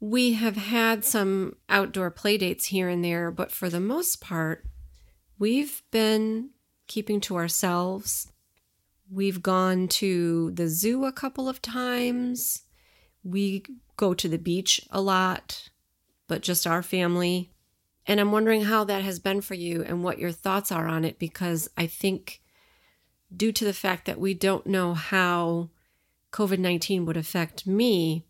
we 0.00 0.34
have 0.34 0.56
had 0.56 1.04
some 1.04 1.56
outdoor 1.68 2.10
play 2.10 2.36
dates 2.36 2.66
here 2.66 2.88
and 2.88 3.02
there, 3.02 3.30
but 3.30 3.50
for 3.50 3.70
the 3.70 3.80
most 3.80 4.20
part, 4.20 4.66
we've 5.38 5.82
been 5.90 6.50
keeping 6.86 7.20
to 7.22 7.36
ourselves. 7.36 8.30
We've 9.10 9.42
gone 9.42 9.88
to 9.88 10.50
the 10.50 10.68
zoo 10.68 11.06
a 11.06 11.12
couple 11.12 11.48
of 11.48 11.62
times. 11.62 12.64
We 13.22 13.64
go 13.96 14.12
to 14.12 14.28
the 14.28 14.38
beach 14.38 14.80
a 14.90 15.00
lot, 15.00 15.70
but 16.28 16.42
just 16.42 16.66
our 16.66 16.82
family. 16.82 17.53
And 18.06 18.20
I'm 18.20 18.32
wondering 18.32 18.64
how 18.64 18.84
that 18.84 19.02
has 19.02 19.18
been 19.18 19.40
for 19.40 19.54
you 19.54 19.82
and 19.82 20.04
what 20.04 20.18
your 20.18 20.32
thoughts 20.32 20.70
are 20.70 20.86
on 20.86 21.04
it 21.04 21.18
because 21.18 21.68
I 21.76 21.86
think, 21.86 22.42
due 23.34 23.52
to 23.52 23.64
the 23.64 23.72
fact 23.72 24.04
that 24.06 24.20
we 24.20 24.34
don't 24.34 24.66
know 24.66 24.94
how 24.94 25.70
COVID 26.32 26.58
19 26.58 27.06
would 27.06 27.16
affect 27.16 27.66
me, 27.66 28.26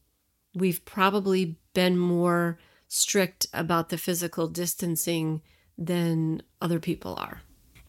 we've 0.54 0.84
probably 0.84 1.56
been 1.72 1.98
more 1.98 2.58
strict 2.86 3.46
about 3.52 3.88
the 3.88 3.98
physical 3.98 4.46
distancing 4.46 5.42
than 5.76 6.42
other 6.60 6.78
people 6.78 7.16
are. 7.16 7.42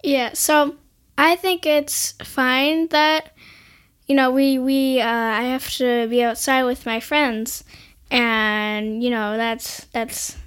Yeah, 0.04 0.34
so 0.34 0.76
I 1.18 1.36
think 1.36 1.66
it's 1.66 2.14
fine 2.24 2.88
that 2.88 3.32
you 4.08 4.16
know 4.16 4.32
we 4.32 4.60
we 4.60 5.02
uh, 5.02 5.08
I 5.08 5.44
have 5.44 5.70
to 5.78 6.08
be 6.08 6.24
outside 6.24 6.64
with 6.64 6.86
my 6.86 7.00
friends, 7.00 7.64
and 8.10 9.04
you 9.04 9.10
know 9.10 9.38
that's 9.38 9.86
that's 9.86 10.38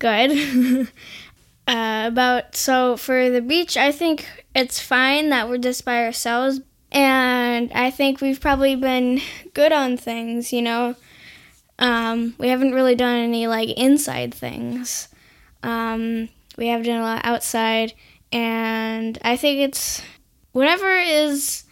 good. 0.00 0.88
uh, 1.68 2.04
about 2.08 2.56
so 2.56 2.96
for 2.96 3.30
the 3.30 3.40
beach, 3.40 3.76
I 3.76 3.92
think 3.92 4.26
it's 4.54 4.80
fine 4.80 5.30
that 5.30 5.48
we're 5.48 5.58
just 5.58 5.84
by 5.84 6.04
ourselves, 6.04 6.60
and 6.90 7.70
I 7.72 7.92
think 7.92 8.20
we've 8.20 8.40
probably 8.40 8.74
been 8.74 9.20
good 9.54 9.70
on 9.70 9.96
things. 9.96 10.52
You 10.52 10.62
know, 10.62 10.96
um, 11.78 12.34
we 12.38 12.48
haven't 12.48 12.74
really 12.74 12.96
done 12.96 13.18
any 13.18 13.46
like 13.46 13.68
inside 13.70 14.34
things. 14.34 15.06
Um, 15.62 16.28
we 16.56 16.66
have 16.68 16.84
done 16.84 17.00
a 17.00 17.04
lot 17.04 17.20
outside 17.24 17.94
and 18.32 19.18
I 19.22 19.36
think 19.36 19.60
it's 19.60 20.02
whatever 20.52 20.94
is 20.96 21.64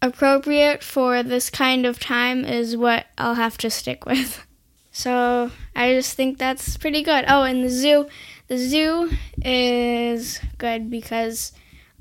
appropriate 0.00 0.82
for 0.82 1.22
this 1.22 1.50
kind 1.50 1.86
of 1.86 2.00
time 2.00 2.44
is 2.44 2.76
what 2.76 3.06
I'll 3.16 3.34
have 3.34 3.58
to 3.58 3.70
stick 3.70 4.04
with. 4.04 4.46
So 4.92 5.50
I 5.74 5.94
just 5.94 6.14
think 6.14 6.38
that's 6.38 6.76
pretty 6.76 7.02
good. 7.02 7.24
Oh, 7.26 7.42
and 7.42 7.64
the 7.64 7.70
zoo, 7.70 8.06
the 8.48 8.58
zoo 8.58 9.10
is 9.42 10.38
good 10.58 10.90
because 10.90 11.52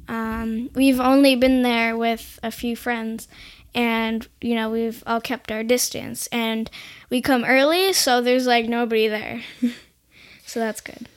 um, 0.10 0.70
we've 0.76 1.00
only 1.00 1.38
been 1.38 1.62
there 1.62 1.98
with 1.98 2.38
a 2.44 2.52
few 2.52 2.76
friends, 2.76 3.30
and 3.74 4.28
you 4.42 4.56
know 4.56 4.70
we've 4.70 5.02
all 5.08 5.22
kept 5.22 5.52
our 5.54 5.64
distance, 5.64 6.28
and 6.34 6.70
we 7.10 7.22
come 7.22 7.46
early, 7.46 7.94
so 7.94 8.22
there's 8.22 8.46
like 8.46 8.68
nobody 8.68 9.08
there, 9.08 9.42
so 10.46 10.60
that's 10.60 10.82
good. 10.82 11.08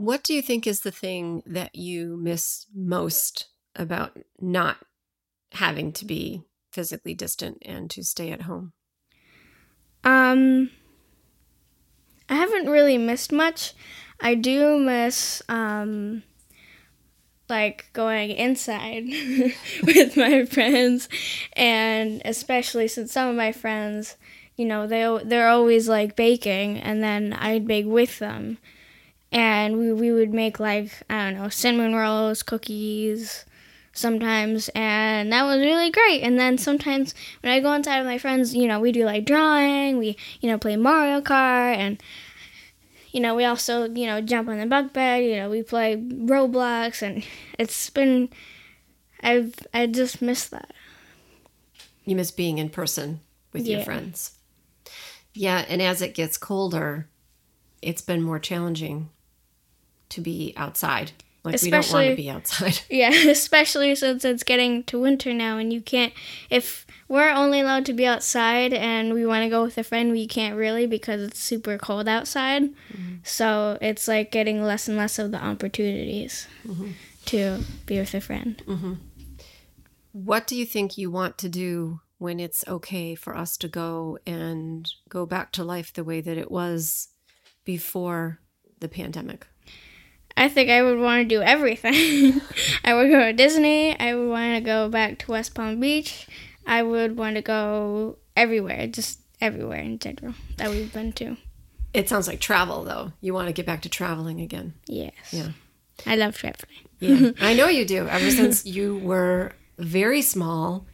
What 0.00 0.22
do 0.22 0.32
you 0.32 0.40
think 0.40 0.66
is 0.66 0.80
the 0.80 0.90
thing 0.90 1.42
that 1.44 1.74
you 1.74 2.16
miss 2.16 2.64
most 2.74 3.48
about 3.76 4.18
not 4.40 4.78
having 5.52 5.92
to 5.92 6.06
be 6.06 6.40
physically 6.72 7.12
distant 7.12 7.58
and 7.66 7.90
to 7.90 8.02
stay 8.02 8.32
at 8.32 8.40
home? 8.40 8.72
Um, 10.02 10.70
I 12.30 12.36
haven't 12.36 12.70
really 12.70 12.96
missed 12.96 13.30
much. 13.30 13.74
I 14.18 14.36
do 14.36 14.78
miss 14.78 15.42
um, 15.50 16.22
like 17.50 17.90
going 17.92 18.30
inside 18.30 19.04
with 19.82 20.16
my 20.16 20.46
friends, 20.46 21.10
and 21.52 22.22
especially 22.24 22.88
since 22.88 23.12
some 23.12 23.28
of 23.28 23.36
my 23.36 23.52
friends, 23.52 24.16
you 24.56 24.64
know, 24.64 24.86
they 24.86 25.20
they're 25.24 25.50
always 25.50 25.90
like 25.90 26.16
baking, 26.16 26.78
and 26.78 27.02
then 27.02 27.34
I'd 27.34 27.66
bake 27.66 27.84
with 27.84 28.18
them 28.18 28.56
and 29.32 29.78
we, 29.78 29.92
we 29.92 30.12
would 30.12 30.32
make 30.32 30.58
like 30.58 30.90
i 31.08 31.24
don't 31.24 31.40
know 31.40 31.48
cinnamon 31.48 31.94
rolls 31.94 32.42
cookies 32.42 33.44
sometimes. 33.92 34.68
And 34.74 35.32
that 35.32 35.44
was 35.44 35.60
really 35.60 35.90
great. 35.90 36.22
And 36.22 36.38
then 36.38 36.58
sometimes 36.58 37.14
when 37.42 37.52
i 37.52 37.60
go 37.60 37.72
inside 37.72 37.98
with 37.98 38.06
my 38.06 38.18
friends 38.18 38.54
you 38.54 38.66
know 38.66 38.80
we 38.80 38.92
do 38.92 39.04
like 39.04 39.24
drawing. 39.24 39.98
We 39.98 40.16
you 40.40 40.50
know 40.50 40.58
play 40.58 40.76
mario 40.76 41.20
kart. 41.20 41.76
And 41.76 42.02
you 43.12 43.20
know 43.20 43.34
we 43.34 43.44
also 43.44 43.84
you 43.84 44.06
know 44.06 44.20
jump 44.20 44.48
on 44.48 44.58
the 44.58 44.66
bunk 44.66 44.92
bed. 44.92 45.24
You 45.24 45.36
know 45.36 45.50
we 45.50 45.62
play 45.62 45.96
roblox. 45.96 47.02
And 47.02 47.24
it's 47.58 47.90
been 47.90 48.28
i've 49.22 49.54
i 49.74 49.86
just 49.86 50.22
miss 50.22 50.46
that. 50.48 50.72
You 52.04 52.16
miss 52.16 52.30
being 52.30 52.58
in 52.58 52.70
person 52.70 53.20
with 53.52 53.66
yeah. 53.66 53.76
your 53.76 53.84
friends. 53.84 54.32
Yeah 55.32 55.64
and 55.68 55.80
as 55.80 56.02
it 56.02 56.14
gets 56.14 56.36
colder 56.36 57.08
it's 57.82 58.02
been 58.02 58.22
more 58.22 58.38
challenging 58.38 59.08
to 60.10 60.20
be 60.20 60.52
outside. 60.56 61.12
Like 61.42 61.54
especially, 61.54 61.70
we 61.70 61.80
don't 61.80 61.92
want 61.92 62.10
to 62.10 62.22
be 62.22 62.30
outside. 62.30 62.80
Yeah, 62.90 63.10
especially 63.30 63.94
since 63.94 64.24
it's 64.24 64.42
getting 64.42 64.84
to 64.84 65.00
winter 65.00 65.32
now 65.32 65.56
and 65.56 65.72
you 65.72 65.80
can't 65.80 66.12
if 66.50 66.86
we're 67.08 67.30
only 67.30 67.60
allowed 67.60 67.86
to 67.86 67.92
be 67.92 68.06
outside 68.06 68.72
and 68.72 69.12
we 69.12 69.26
want 69.26 69.42
to 69.42 69.50
go 69.50 69.64
with 69.64 69.76
a 69.76 69.82
friend, 69.82 70.12
we 70.12 70.28
can't 70.28 70.56
really 70.56 70.86
because 70.86 71.20
it's 71.22 71.40
super 71.40 71.76
cold 71.76 72.06
outside. 72.08 72.62
Mm-hmm. 72.62 73.16
So 73.24 73.78
it's 73.80 74.06
like 74.06 74.30
getting 74.30 74.62
less 74.62 74.86
and 74.86 74.96
less 74.96 75.18
of 75.18 75.32
the 75.32 75.42
opportunities 75.42 76.46
mm-hmm. 76.64 76.90
to 77.26 77.64
be 77.84 77.98
with 77.98 78.14
a 78.14 78.20
friend. 78.20 78.62
Mm-hmm. 78.64 78.92
What 80.12 80.46
do 80.46 80.54
you 80.54 80.64
think 80.64 80.96
you 80.96 81.10
want 81.10 81.36
to 81.38 81.48
do 81.48 82.00
when 82.18 82.38
it's 82.38 82.64
okay 82.68 83.16
for 83.16 83.36
us 83.36 83.56
to 83.56 83.66
go 83.66 84.18
and 84.24 84.88
go 85.08 85.26
back 85.26 85.50
to 85.52 85.64
life 85.64 85.92
the 85.92 86.04
way 86.04 86.20
that 86.20 86.38
it 86.38 86.50
was 86.50 87.08
before 87.64 88.38
the 88.78 88.88
pandemic? 88.88 89.48
I 90.40 90.48
think 90.48 90.70
I 90.70 90.82
would 90.82 90.98
want 90.98 91.20
to 91.20 91.28
do 91.28 91.42
everything. 91.42 92.40
I 92.84 92.94
would 92.94 93.10
go 93.10 93.20
to 93.20 93.32
Disney. 93.34 93.94
I 94.00 94.14
would 94.14 94.30
want 94.30 94.54
to 94.54 94.62
go 94.62 94.88
back 94.88 95.18
to 95.18 95.32
West 95.32 95.54
Palm 95.54 95.78
Beach. 95.78 96.26
I 96.66 96.82
would 96.82 97.18
want 97.18 97.36
to 97.36 97.42
go 97.42 98.16
everywhere, 98.34 98.86
just 98.86 99.20
everywhere 99.42 99.80
in 99.80 99.98
general 99.98 100.32
that 100.56 100.70
we've 100.70 100.90
been 100.90 101.12
to. 101.12 101.36
It 101.92 102.08
sounds 102.08 102.26
like 102.26 102.40
travel, 102.40 102.84
though. 102.84 103.12
You 103.20 103.34
want 103.34 103.48
to 103.48 103.52
get 103.52 103.66
back 103.66 103.82
to 103.82 103.90
traveling 103.90 104.40
again. 104.40 104.72
Yes. 104.86 105.12
Yeah. 105.30 105.50
I 106.06 106.16
love 106.16 106.38
traveling. 106.38 106.88
yeah, 107.00 107.32
I 107.42 107.52
know 107.52 107.68
you 107.68 107.84
do. 107.84 108.08
Ever 108.08 108.30
since 108.30 108.64
you 108.76 108.96
were 108.96 109.52
very 109.76 110.22
small, 110.22 110.86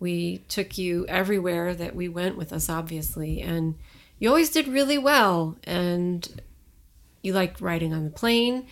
we 0.00 0.44
took 0.48 0.76
you 0.76 1.06
everywhere 1.06 1.74
that 1.74 1.96
we 1.96 2.10
went 2.10 2.36
with 2.36 2.52
us, 2.52 2.68
obviously, 2.68 3.40
and 3.40 3.76
you 4.18 4.28
always 4.28 4.50
did 4.50 4.68
really 4.68 4.98
well. 4.98 5.56
And 5.64 6.42
you 7.22 7.32
liked 7.32 7.60
riding 7.60 7.92
on 7.94 8.04
the 8.04 8.10
plane. 8.10 8.66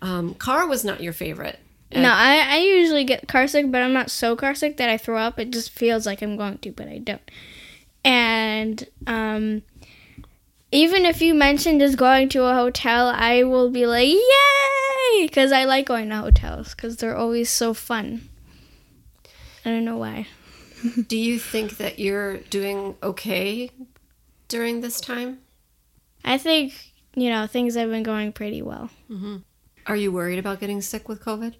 Um, 0.00 0.34
car 0.34 0.66
was 0.66 0.84
not 0.84 1.02
your 1.02 1.12
favorite. 1.12 1.58
no, 1.94 2.10
I, 2.10 2.44
I 2.46 2.56
usually 2.58 3.04
get 3.04 3.28
car 3.28 3.46
sick, 3.46 3.70
but 3.70 3.82
I'm 3.82 3.92
not 3.92 4.10
so 4.10 4.36
car 4.36 4.54
sick 4.54 4.76
that 4.76 4.88
I 4.88 4.98
throw 4.98 5.18
up. 5.18 5.38
It 5.38 5.50
just 5.50 5.70
feels 5.70 6.06
like 6.06 6.22
I'm 6.22 6.36
going 6.36 6.58
to, 6.58 6.72
but 6.72 6.88
I 6.88 6.98
don't. 6.98 7.30
And 8.04 8.86
um, 9.06 9.62
even 10.70 11.04
if 11.04 11.22
you 11.22 11.34
mention 11.34 11.78
just 11.78 11.96
going 11.96 12.28
to 12.30 12.44
a 12.44 12.54
hotel, 12.54 13.08
I 13.08 13.44
will 13.44 13.70
be 13.70 13.86
like, 13.86 14.08
yay! 14.08 15.22
Because 15.22 15.52
I 15.52 15.64
like 15.64 15.86
going 15.86 16.10
to 16.10 16.16
hotels 16.16 16.74
because 16.74 16.96
they're 16.96 17.16
always 17.16 17.48
so 17.48 17.72
fun. 17.72 18.28
I 19.64 19.70
don't 19.70 19.84
know 19.84 19.96
why. 19.96 20.26
Do 21.08 21.16
you 21.16 21.38
think 21.38 21.78
that 21.78 21.98
you're 21.98 22.38
doing 22.38 22.96
okay 23.02 23.70
during 24.48 24.82
this 24.82 25.00
time? 25.00 25.38
I 26.24 26.36
think 26.36 26.93
you 27.14 27.30
know, 27.30 27.46
things 27.46 27.74
have 27.74 27.90
been 27.90 28.02
going 28.02 28.32
pretty 28.32 28.62
well. 28.62 28.90
Mm-hmm. 29.10 29.36
Are 29.86 29.96
you 29.96 30.12
worried 30.12 30.38
about 30.38 30.60
getting 30.60 30.80
sick 30.80 31.08
with 31.08 31.22
COVID? 31.22 31.54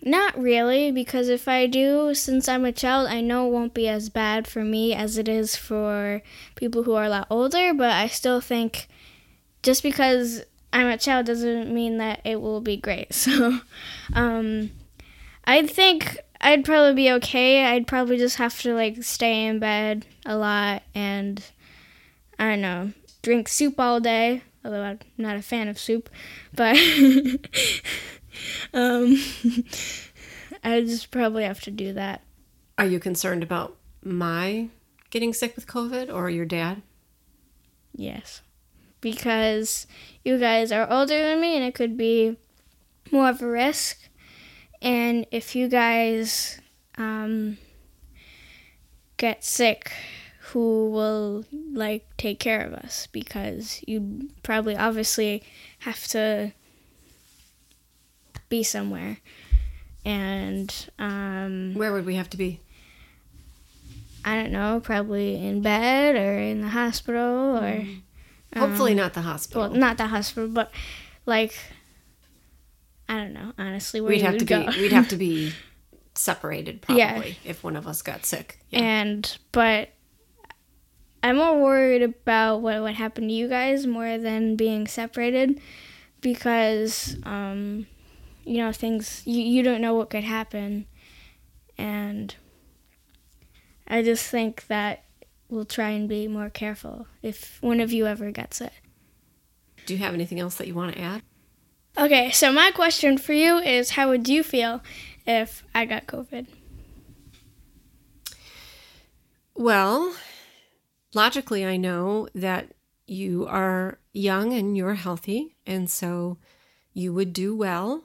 Not 0.00 0.38
really, 0.40 0.92
because 0.92 1.28
if 1.28 1.48
I 1.48 1.66
do, 1.66 2.14
since 2.14 2.48
I'm 2.48 2.64
a 2.64 2.72
child, 2.72 3.08
I 3.08 3.20
know 3.20 3.48
it 3.48 3.50
won't 3.50 3.74
be 3.74 3.88
as 3.88 4.08
bad 4.08 4.46
for 4.46 4.62
me 4.64 4.94
as 4.94 5.18
it 5.18 5.28
is 5.28 5.56
for 5.56 6.22
people 6.54 6.84
who 6.84 6.94
are 6.94 7.04
a 7.04 7.08
lot 7.08 7.26
older, 7.28 7.74
but 7.74 7.90
I 7.90 8.06
still 8.06 8.40
think 8.40 8.86
just 9.62 9.82
because 9.82 10.44
I'm 10.72 10.86
a 10.86 10.96
child 10.96 11.26
doesn't 11.26 11.74
mean 11.74 11.98
that 11.98 12.20
it 12.24 12.40
will 12.40 12.60
be 12.60 12.76
great. 12.76 13.12
So, 13.14 13.60
um, 14.14 14.70
I 15.44 15.66
think 15.66 16.18
I'd 16.40 16.64
probably 16.64 16.94
be 16.94 17.10
okay. 17.12 17.64
I'd 17.64 17.86
probably 17.86 18.16
just 18.16 18.36
have 18.36 18.60
to 18.62 18.74
like 18.74 19.02
stay 19.02 19.46
in 19.46 19.58
bed 19.58 20.06
a 20.24 20.36
lot 20.36 20.82
and 20.94 21.42
I 22.38 22.50
don't 22.50 22.60
know, 22.60 22.92
drink 23.22 23.48
soup 23.48 23.78
all 23.78 24.00
day. 24.00 24.42
Although 24.64 24.82
I'm 24.82 24.98
not 25.16 25.36
a 25.36 25.42
fan 25.42 25.68
of 25.68 25.78
soup, 25.78 26.10
but 26.54 26.76
um, 28.74 29.16
I 30.64 30.80
just 30.80 31.10
probably 31.10 31.44
have 31.44 31.60
to 31.62 31.70
do 31.70 31.92
that. 31.94 32.22
Are 32.76 32.86
you 32.86 32.98
concerned 32.98 33.42
about 33.42 33.76
my 34.02 34.68
getting 35.10 35.32
sick 35.32 35.56
with 35.56 35.66
COVID 35.66 36.12
or 36.12 36.28
your 36.28 36.44
dad? 36.44 36.82
Yes, 37.94 38.42
because 39.00 39.86
you 40.24 40.38
guys 40.38 40.70
are 40.70 40.90
older 40.90 41.22
than 41.22 41.40
me, 41.40 41.56
and 41.56 41.64
it 41.64 41.74
could 41.74 41.96
be 41.96 42.36
more 43.10 43.30
of 43.30 43.42
a 43.42 43.48
risk. 43.48 43.98
And 44.80 45.26
if 45.30 45.56
you 45.56 45.68
guys 45.68 46.60
um, 46.96 47.58
get 49.16 49.44
sick, 49.44 49.92
who 50.48 50.90
will 50.90 51.44
like 51.72 52.06
take 52.16 52.38
care 52.40 52.60
of 52.64 52.72
us? 52.74 53.06
Because 53.12 53.80
you 53.86 54.28
probably 54.42 54.76
obviously 54.76 55.42
have 55.80 56.06
to 56.08 56.52
be 58.48 58.62
somewhere. 58.62 59.18
And 60.04 60.74
um, 60.98 61.74
Where 61.74 61.92
would 61.92 62.06
we 62.06 62.14
have 62.14 62.30
to 62.30 62.36
be? 62.36 62.60
I 64.24 64.34
don't 64.36 64.52
know, 64.52 64.80
probably 64.82 65.36
in 65.36 65.62
bed 65.62 66.16
or 66.16 66.38
in 66.38 66.60
the 66.60 66.68
hospital 66.68 67.56
or 67.58 67.84
Hopefully 68.56 68.94
not 68.94 69.12
the 69.14 69.20
hospital. 69.22 69.62
well, 69.62 69.70
not 69.70 69.98
the 69.98 70.06
hospital, 70.06 70.48
but 70.48 70.70
like 71.26 71.54
I 73.08 73.16
don't 73.16 73.32
know, 73.32 73.52
honestly, 73.58 74.00
where 74.00 74.10
we'd 74.10 74.22
have 74.22 74.38
to 74.38 74.44
go. 74.44 74.70
be 74.70 74.80
we'd 74.82 74.92
have 74.92 75.08
to 75.08 75.16
be 75.16 75.52
separated 76.14 76.80
probably 76.82 77.00
Yeah. 77.02 77.22
if 77.44 77.62
one 77.62 77.76
of 77.76 77.86
us 77.86 78.02
got 78.02 78.24
sick. 78.26 78.58
Yeah. 78.70 78.80
and 78.80 79.38
but 79.52 79.90
I'm 81.22 81.36
more 81.36 81.60
worried 81.60 82.02
about 82.02 82.58
what 82.58 82.80
would 82.80 82.94
happen 82.94 83.28
to 83.28 83.34
you 83.34 83.48
guys 83.48 83.86
more 83.86 84.18
than 84.18 84.56
being 84.56 84.86
separated 84.86 85.60
because 86.20 87.16
um 87.24 87.86
you 88.44 88.58
know 88.58 88.72
things 88.72 89.22
you, 89.24 89.42
you 89.42 89.62
don't 89.62 89.80
know 89.80 89.94
what 89.94 90.10
could 90.10 90.24
happen 90.24 90.86
and 91.76 92.34
I 93.86 94.02
just 94.02 94.28
think 94.28 94.66
that 94.66 95.04
we'll 95.48 95.64
try 95.64 95.90
and 95.90 96.08
be 96.08 96.28
more 96.28 96.50
careful 96.50 97.06
if 97.22 97.58
one 97.62 97.80
of 97.80 97.92
you 97.92 98.06
ever 98.06 98.30
gets 98.30 98.60
it. 98.60 98.72
Do 99.86 99.94
you 99.94 100.00
have 100.00 100.12
anything 100.12 100.38
else 100.38 100.56
that 100.56 100.66
you 100.66 100.74
want 100.74 100.94
to 100.94 101.00
add? 101.00 101.22
Okay, 101.96 102.30
so 102.30 102.52
my 102.52 102.70
question 102.70 103.16
for 103.16 103.32
you 103.32 103.58
is 103.58 103.90
how 103.90 104.10
would 104.10 104.28
you 104.28 104.42
feel 104.42 104.82
if 105.26 105.64
I 105.74 105.86
got 105.86 106.06
COVID? 106.06 106.46
Well, 109.54 110.14
logically, 111.14 111.64
I 111.64 111.76
know 111.76 112.28
that 112.34 112.74
you 113.06 113.46
are 113.46 113.98
young 114.12 114.52
and 114.52 114.76
you're 114.76 114.94
healthy, 114.94 115.56
and 115.66 115.88
so 115.88 116.38
you 116.92 117.12
would 117.12 117.32
do 117.32 117.56
well. 117.56 118.04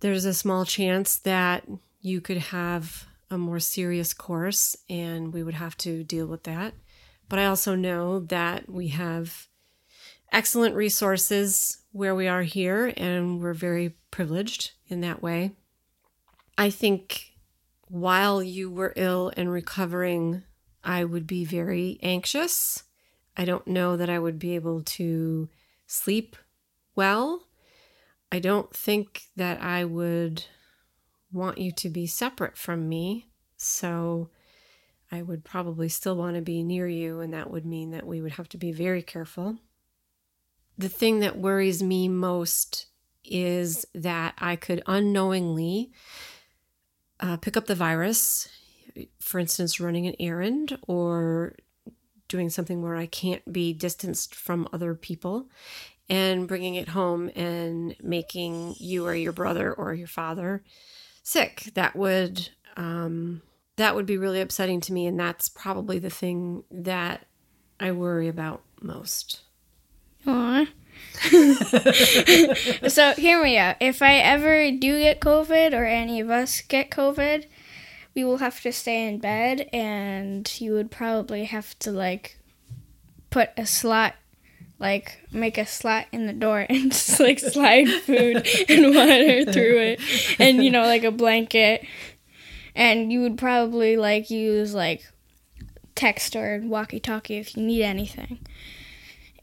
There's 0.00 0.24
a 0.24 0.34
small 0.34 0.64
chance 0.64 1.16
that 1.18 1.68
you 2.00 2.20
could 2.20 2.38
have 2.38 3.06
a 3.30 3.38
more 3.38 3.60
serious 3.60 4.12
course, 4.12 4.76
and 4.88 5.32
we 5.32 5.42
would 5.42 5.54
have 5.54 5.76
to 5.78 6.02
deal 6.02 6.26
with 6.26 6.44
that. 6.44 6.74
But 7.28 7.38
I 7.38 7.46
also 7.46 7.76
know 7.76 8.20
that 8.20 8.68
we 8.68 8.88
have 8.88 9.46
excellent 10.32 10.74
resources 10.74 11.78
where 11.92 12.14
we 12.14 12.26
are 12.26 12.42
here, 12.42 12.92
and 12.96 13.40
we're 13.40 13.54
very 13.54 13.96
privileged 14.10 14.72
in 14.88 15.00
that 15.02 15.22
way. 15.22 15.52
I 16.58 16.70
think 16.70 17.34
while 17.86 18.42
you 18.42 18.70
were 18.70 18.92
ill 18.96 19.32
and 19.36 19.50
recovering, 19.50 20.42
I 20.82 21.04
would 21.04 21.26
be 21.26 21.44
very 21.44 21.98
anxious. 22.02 22.84
I 23.36 23.44
don't 23.44 23.66
know 23.66 23.96
that 23.96 24.10
I 24.10 24.18
would 24.18 24.38
be 24.38 24.54
able 24.54 24.82
to 24.82 25.48
sleep 25.86 26.36
well. 26.94 27.46
I 28.32 28.38
don't 28.38 28.74
think 28.74 29.24
that 29.36 29.60
I 29.60 29.84
would 29.84 30.44
want 31.32 31.58
you 31.58 31.72
to 31.72 31.88
be 31.88 32.06
separate 32.06 32.56
from 32.56 32.88
me. 32.88 33.26
So 33.56 34.30
I 35.12 35.22
would 35.22 35.44
probably 35.44 35.88
still 35.88 36.16
want 36.16 36.36
to 36.36 36.42
be 36.42 36.62
near 36.62 36.86
you, 36.86 37.20
and 37.20 37.32
that 37.34 37.50
would 37.50 37.66
mean 37.66 37.90
that 37.90 38.06
we 38.06 38.20
would 38.20 38.32
have 38.32 38.48
to 38.50 38.58
be 38.58 38.72
very 38.72 39.02
careful. 39.02 39.58
The 40.78 40.88
thing 40.88 41.20
that 41.20 41.36
worries 41.36 41.82
me 41.82 42.08
most 42.08 42.86
is 43.24 43.86
that 43.94 44.34
I 44.38 44.56
could 44.56 44.82
unknowingly 44.86 45.92
uh, 47.18 47.36
pick 47.36 47.56
up 47.56 47.66
the 47.66 47.74
virus, 47.74 48.48
for 49.18 49.38
instance, 49.38 49.80
running 49.80 50.06
an 50.06 50.16
errand 50.18 50.78
or 50.86 51.56
doing 52.28 52.48
something 52.48 52.82
where 52.82 52.96
I 52.96 53.06
can't 53.06 53.52
be 53.52 53.72
distanced 53.72 54.34
from 54.34 54.68
other 54.72 54.94
people, 54.94 55.48
and 56.08 56.48
bringing 56.48 56.74
it 56.74 56.88
home 56.88 57.30
and 57.36 57.94
making 58.02 58.74
you 58.78 59.06
or 59.06 59.14
your 59.14 59.32
brother 59.32 59.72
or 59.72 59.94
your 59.94 60.08
father 60.08 60.62
sick. 61.22 61.70
That 61.74 61.94
would 61.94 62.48
um, 62.76 63.42
that 63.76 63.94
would 63.94 64.06
be 64.06 64.18
really 64.18 64.40
upsetting 64.40 64.80
to 64.82 64.92
me, 64.92 65.06
and 65.06 65.18
that's 65.18 65.48
probably 65.48 65.98
the 65.98 66.10
thing 66.10 66.64
that 66.70 67.26
I 67.78 67.92
worry 67.92 68.28
about 68.28 68.62
most. 68.80 69.40
Aw. 70.26 70.66
so 72.88 73.12
hear 73.14 73.42
me 73.42 73.56
out. 73.56 73.76
If 73.80 74.02
I 74.02 74.16
ever 74.16 74.70
do 74.70 74.98
get 74.98 75.20
COVID 75.20 75.72
or 75.72 75.84
any 75.84 76.20
of 76.20 76.30
us 76.30 76.60
get 76.60 76.90
COVID, 76.90 77.46
we 78.14 78.24
will 78.24 78.38
have 78.38 78.60
to 78.62 78.72
stay 78.72 79.06
in 79.06 79.18
bed 79.18 79.68
and 79.72 80.60
you 80.60 80.72
would 80.72 80.90
probably 80.90 81.44
have 81.44 81.78
to 81.78 81.90
like 81.92 82.38
put 83.30 83.50
a 83.56 83.64
slot 83.64 84.14
like 84.80 85.20
make 85.30 85.58
a 85.58 85.66
slot 85.66 86.06
in 86.10 86.26
the 86.26 86.32
door 86.32 86.66
and 86.68 86.90
just 86.90 87.20
like 87.20 87.38
slide 87.38 87.88
food 87.88 88.48
and 88.68 88.94
water 88.94 89.44
through 89.52 89.78
it 89.78 90.00
and 90.40 90.64
you 90.64 90.70
know 90.70 90.82
like 90.82 91.04
a 91.04 91.12
blanket. 91.12 91.86
And 92.74 93.12
you 93.12 93.20
would 93.22 93.36
probably 93.36 93.96
like 93.96 94.30
use 94.30 94.74
like 94.74 95.04
text 95.94 96.34
or 96.34 96.60
walkie 96.64 97.00
talkie 97.00 97.36
if 97.36 97.56
you 97.56 97.62
need 97.62 97.82
anything. 97.82 98.38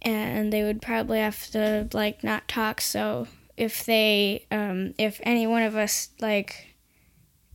And 0.01 0.51
they 0.51 0.63
would 0.63 0.81
probably 0.81 1.19
have 1.19 1.45
to 1.51 1.87
like 1.93 2.23
not 2.23 2.47
talk. 2.47 2.81
So 2.81 3.27
if 3.57 3.85
they 3.85 4.45
um 4.49 4.93
if 4.97 5.19
any 5.23 5.45
one 5.45 5.61
of 5.61 5.75
us 5.75 6.09
like 6.19 6.75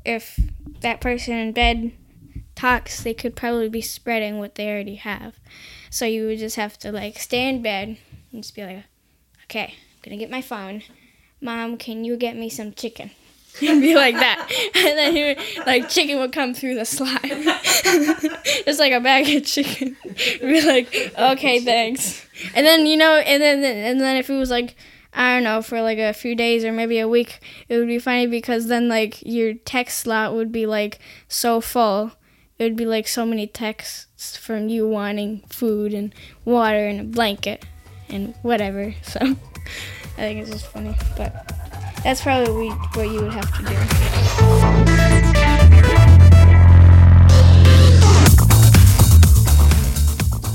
if 0.05 0.39
that 0.83 1.01
person 1.01 1.35
in 1.35 1.53
bed 1.53 1.93
talks 2.55 3.03
they 3.03 3.15
could 3.15 3.35
probably 3.35 3.69
be 3.69 3.81
spreading 3.81 4.39
what 4.39 4.55
they 4.55 4.71
already 4.71 4.97
have. 4.97 5.39
So 5.91 6.07
you 6.07 6.27
would 6.27 6.39
just 6.39 6.57
have 6.57 6.79
to 6.81 6.93
like 6.93 7.19
stay 7.19 7.49
in 7.49 7.63
bed 7.63 7.99
and 8.33 8.43
just 8.43 8.55
be 8.55 8.65
like 8.65 8.85
okay 9.45 9.75
i'm 9.75 9.99
gonna 10.03 10.17
get 10.17 10.31
my 10.31 10.43
phone. 10.43 10.83
Mom 11.41 11.77
can 11.77 12.05
you 12.05 12.17
get 12.17 12.37
me 12.37 12.49
some 12.49 12.73
chicken? 12.73 13.11
And 13.61 13.83
be 13.83 13.95
like 13.95 14.15
that. 14.15 14.51
And 14.75 14.99
then 14.99 15.15
he 15.15 15.25
would, 15.25 15.67
like 15.67 15.91
chicken 15.91 16.19
would 16.19 16.33
come 16.33 16.55
through 16.55 16.75
the 16.77 16.87
slide. 16.87 17.21
it's 17.23 18.79
like 18.79 18.93
a 18.93 19.01
bag 19.01 19.29
of 19.37 19.45
chicken. 19.45 19.97
Be 20.41 20.63
like 20.63 21.13
okay 21.19 21.61
thanks. 21.61 22.27
And 22.55 22.67
then 22.67 22.87
you 22.87 22.97
know 22.97 23.17
and 23.17 23.43
then 23.43 23.63
and 23.63 24.01
then 24.01 24.17
if 24.17 24.31
it 24.31 24.39
was 24.39 24.51
like 24.51 24.77
I 25.15 25.35
don't 25.35 25.45
know 25.45 25.61
for 25.63 25.83
like 25.83 25.99
a 25.99 26.13
few 26.13 26.35
days 26.35 26.65
or 26.65 26.73
maybe 26.73 26.99
a 26.99 27.09
week 27.09 27.41
it 27.69 27.77
would 27.77 27.87
be 27.87 27.99
funny 27.99 28.27
because 28.27 28.69
then 28.69 28.89
like 28.89 29.23
your 29.23 29.55
text 29.55 29.99
slot 29.99 30.35
would 30.35 30.51
be 30.51 30.67
like 30.67 30.99
so 31.29 31.61
full 31.61 32.13
it 32.59 32.65
would 32.65 32.77
be 32.77 32.87
like 32.87 33.07
so 33.07 33.27
many 33.27 33.47
texts 33.47 34.37
from 34.37 34.69
you 34.69 34.89
wanting 34.89 35.43
food 35.49 35.93
and 35.93 36.15
water 36.45 36.87
and 36.87 37.01
a 37.01 37.05
blanket 37.05 37.65
and 38.09 38.35
whatever 38.43 38.95
so 39.03 39.21
I 39.21 40.17
think 40.17 40.41
it's 40.41 40.51
just 40.51 40.67
funny 40.67 40.97
but 41.17 41.53
that's 42.03 42.23
probably 42.23 42.71
what 42.71 43.09
you 43.09 43.23
would 43.23 43.33
have 43.33 43.57
to 43.59 43.63
do. 43.63 44.83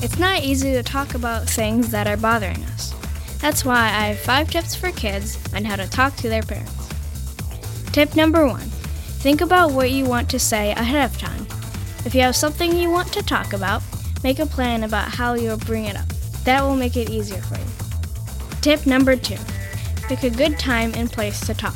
It's 0.04 0.20
not 0.20 0.44
easy 0.44 0.74
to 0.74 0.84
talk 0.84 1.14
about 1.14 1.50
things 1.50 1.90
that 1.92 2.06
are 2.06 2.18
bothering 2.18 2.64
us. 2.66 2.97
That's 3.40 3.64
why 3.64 3.86
I 3.86 4.08
have 4.08 4.20
five 4.20 4.50
tips 4.50 4.76
for 4.76 4.92
kids 4.92 5.38
on 5.54 5.64
how 5.64 5.76
to 5.76 5.90
talk 5.90 6.16
to 6.18 6.30
their 6.30 6.44
parents. 6.44 6.90
Tip 7.92 8.16
number 8.16 8.48
one 8.48 8.70
think 9.20 9.42
about 9.42 9.72
what 9.72 9.92
you 9.92 10.06
want 10.06 10.30
to 10.30 10.40
say 10.40 10.72
ahead 10.72 11.10
of 11.10 11.18
time. 11.18 11.48
If 12.06 12.14
you 12.14 12.22
have 12.22 12.36
something 12.36 12.76
you 12.76 12.90
want 12.90 13.12
to 13.14 13.24
talk 13.24 13.54
about, 13.54 13.82
make 14.24 14.40
a 14.40 14.46
plan 14.46 14.84
about 14.84 15.10
how 15.10 15.34
you'll 15.34 15.58
bring 15.58 15.86
it 15.86 15.96
up. 15.96 16.08
That 16.46 16.64
will 16.64 16.76
make 16.76 16.96
it 16.96 17.10
easier 17.10 17.42
for 17.42 17.56
you. 17.56 17.66
Tip 18.62 18.86
number 18.86 19.16
two 19.16 19.38
pick 20.08 20.24
a 20.24 20.30
good 20.30 20.58
time 20.58 20.92
and 20.96 21.12
place 21.12 21.40
to 21.46 21.54
talk. 21.54 21.76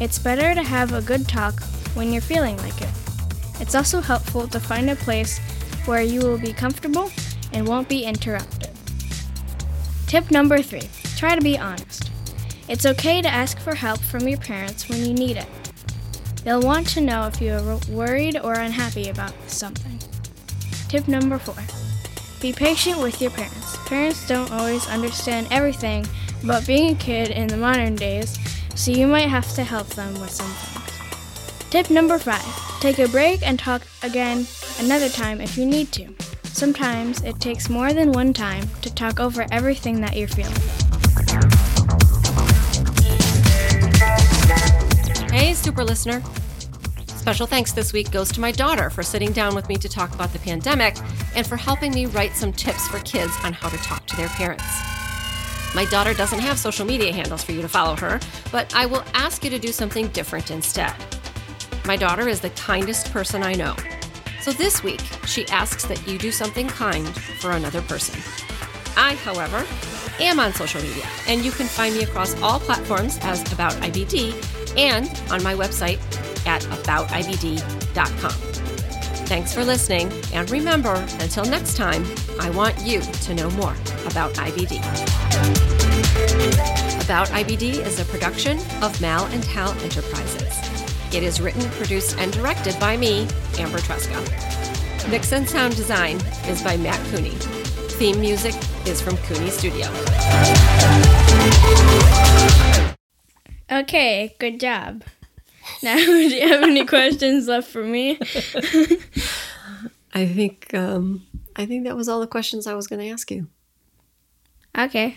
It's 0.00 0.18
better 0.18 0.54
to 0.54 0.62
have 0.62 0.92
a 0.92 1.02
good 1.02 1.28
talk 1.28 1.62
when 1.94 2.12
you're 2.12 2.22
feeling 2.22 2.56
like 2.58 2.80
it. 2.80 2.88
It's 3.60 3.74
also 3.74 4.00
helpful 4.00 4.48
to 4.48 4.58
find 4.58 4.88
a 4.88 4.96
place 4.96 5.38
where 5.84 6.02
you 6.02 6.20
will 6.20 6.38
be 6.38 6.52
comfortable 6.52 7.10
and 7.52 7.66
won't 7.68 7.88
be 7.88 8.04
interrupted. 8.04 8.59
Tip 10.10 10.32
number 10.32 10.60
three 10.60 10.90
try 11.16 11.36
to 11.36 11.40
be 11.40 11.56
honest. 11.56 12.10
It's 12.68 12.84
okay 12.84 13.22
to 13.22 13.28
ask 13.28 13.60
for 13.60 13.76
help 13.76 14.00
from 14.00 14.26
your 14.26 14.38
parents 14.38 14.88
when 14.88 15.04
you 15.04 15.14
need 15.14 15.36
it. 15.36 15.46
They'll 16.42 16.62
want 16.62 16.88
to 16.88 17.00
know 17.00 17.28
if 17.28 17.40
you 17.40 17.52
are 17.52 17.78
worried 17.88 18.36
or 18.36 18.54
unhappy 18.54 19.08
about 19.08 19.32
something. 19.46 20.00
Tip 20.88 21.06
number 21.06 21.38
four 21.38 21.62
be 22.40 22.52
patient 22.52 22.98
with 22.98 23.22
your 23.22 23.30
parents. 23.30 23.76
Parents 23.86 24.26
don't 24.26 24.50
always 24.50 24.84
understand 24.88 25.46
everything 25.52 26.04
about 26.42 26.66
being 26.66 26.96
a 26.96 26.98
kid 26.98 27.30
in 27.30 27.46
the 27.46 27.56
modern 27.56 27.94
days, 27.94 28.36
so 28.74 28.90
you 28.90 29.06
might 29.06 29.28
have 29.28 29.54
to 29.54 29.62
help 29.62 29.86
them 29.90 30.12
with 30.20 30.30
some 30.30 30.50
things. 30.50 31.70
Tip 31.70 31.88
number 31.88 32.18
five 32.18 32.80
take 32.80 32.98
a 32.98 33.06
break 33.06 33.46
and 33.46 33.60
talk 33.60 33.82
again 34.02 34.44
another 34.80 35.08
time 35.08 35.40
if 35.40 35.56
you 35.56 35.66
need 35.66 35.92
to. 35.92 36.12
Sometimes 36.52 37.22
it 37.22 37.40
takes 37.40 37.70
more 37.70 37.92
than 37.92 38.12
one 38.12 38.32
time 38.32 38.68
to 38.82 38.92
talk 38.92 39.18
over 39.18 39.46
everything 39.50 40.00
that 40.02 40.16
you're 40.16 40.28
feeling. 40.28 40.52
Hey, 45.32 45.54
super 45.54 45.84
listener. 45.84 46.22
Special 47.06 47.46
thanks 47.46 47.72
this 47.72 47.92
week 47.92 48.10
goes 48.10 48.32
to 48.32 48.40
my 48.40 48.50
daughter 48.50 48.90
for 48.90 49.02
sitting 49.02 49.32
down 49.32 49.54
with 49.54 49.68
me 49.68 49.76
to 49.76 49.88
talk 49.88 50.14
about 50.14 50.32
the 50.32 50.38
pandemic 50.40 50.96
and 51.34 51.46
for 51.46 51.56
helping 51.56 51.92
me 51.92 52.06
write 52.06 52.34
some 52.34 52.52
tips 52.52 52.88
for 52.88 52.98
kids 53.00 53.32
on 53.44 53.52
how 53.52 53.68
to 53.68 53.76
talk 53.78 54.06
to 54.06 54.16
their 54.16 54.28
parents. 54.28 54.64
My 55.74 55.84
daughter 55.90 56.14
doesn't 56.14 56.40
have 56.40 56.58
social 56.58 56.84
media 56.84 57.12
handles 57.12 57.44
for 57.44 57.52
you 57.52 57.62
to 57.62 57.68
follow 57.68 57.94
her, 57.96 58.18
but 58.50 58.74
I 58.74 58.86
will 58.86 59.04
ask 59.14 59.44
you 59.44 59.50
to 59.50 59.58
do 59.58 59.72
something 59.72 60.08
different 60.08 60.50
instead. 60.50 60.92
My 61.86 61.96
daughter 61.96 62.28
is 62.28 62.40
the 62.40 62.50
kindest 62.50 63.12
person 63.12 63.42
I 63.42 63.54
know. 63.54 63.76
So 64.40 64.52
this 64.52 64.82
week, 64.82 65.02
she 65.26 65.46
asks 65.48 65.84
that 65.84 66.06
you 66.08 66.16
do 66.16 66.32
something 66.32 66.66
kind 66.66 67.06
for 67.40 67.52
another 67.52 67.82
person. 67.82 68.18
I, 68.96 69.14
however, 69.16 69.66
am 70.18 70.40
on 70.40 70.52
social 70.54 70.80
media, 70.80 71.04
and 71.28 71.44
you 71.44 71.50
can 71.50 71.66
find 71.66 71.94
me 71.94 72.04
across 72.04 72.40
all 72.40 72.58
platforms 72.58 73.18
as 73.22 73.40
About 73.52 73.72
IBD 73.74 74.32
and 74.78 75.08
on 75.30 75.42
my 75.42 75.54
website 75.54 75.98
at 76.46 76.62
aboutibd.com. 76.62 78.30
Thanks 79.26 79.54
for 79.54 79.64
listening, 79.64 80.10
and 80.32 80.50
remember, 80.50 80.94
until 81.20 81.44
next 81.44 81.76
time, 81.76 82.04
I 82.40 82.50
want 82.50 82.80
you 82.80 83.00
to 83.00 83.34
know 83.34 83.50
more 83.50 83.76
about 84.06 84.32
IBD. 84.34 84.78
About 87.04 87.28
IBD 87.28 87.86
is 87.86 88.00
a 88.00 88.04
production 88.06 88.58
of 88.82 88.98
Mal 89.00 89.26
and 89.26 89.44
Hal 89.44 89.72
Enterprises. 89.82 90.49
It 91.12 91.24
is 91.24 91.40
written, 91.40 91.68
produced, 91.70 92.18
and 92.18 92.32
directed 92.32 92.78
by 92.78 92.96
me, 92.96 93.26
Amber 93.58 93.78
Tresca. 93.78 94.20
Mix 95.10 95.32
and 95.32 95.48
sound 95.48 95.74
design 95.74 96.16
is 96.46 96.62
by 96.62 96.76
Matt 96.76 97.04
Cooney. 97.10 97.34
Theme 97.98 98.20
music 98.20 98.54
is 98.86 99.00
from 99.00 99.16
Cooney 99.16 99.50
Studio. 99.50 99.88
Okay, 103.72 104.36
good 104.38 104.60
job. 104.60 105.02
Now, 105.82 105.96
do 105.96 106.28
you 106.28 106.48
have 106.48 106.62
any 106.62 106.86
questions 106.86 107.48
left 107.48 107.68
for 107.68 107.82
me? 107.82 108.12
I 110.14 110.26
think 110.26 110.72
um, 110.74 111.26
I 111.56 111.66
think 111.66 111.84
that 111.84 111.96
was 111.96 112.08
all 112.08 112.20
the 112.20 112.26
questions 112.28 112.68
I 112.68 112.74
was 112.74 112.86
going 112.86 113.00
to 113.00 113.08
ask 113.08 113.30
you. 113.32 113.48
Okay. 114.78 115.16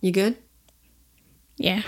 You 0.00 0.10
good? 0.10 0.38
Yeah. 1.56 1.82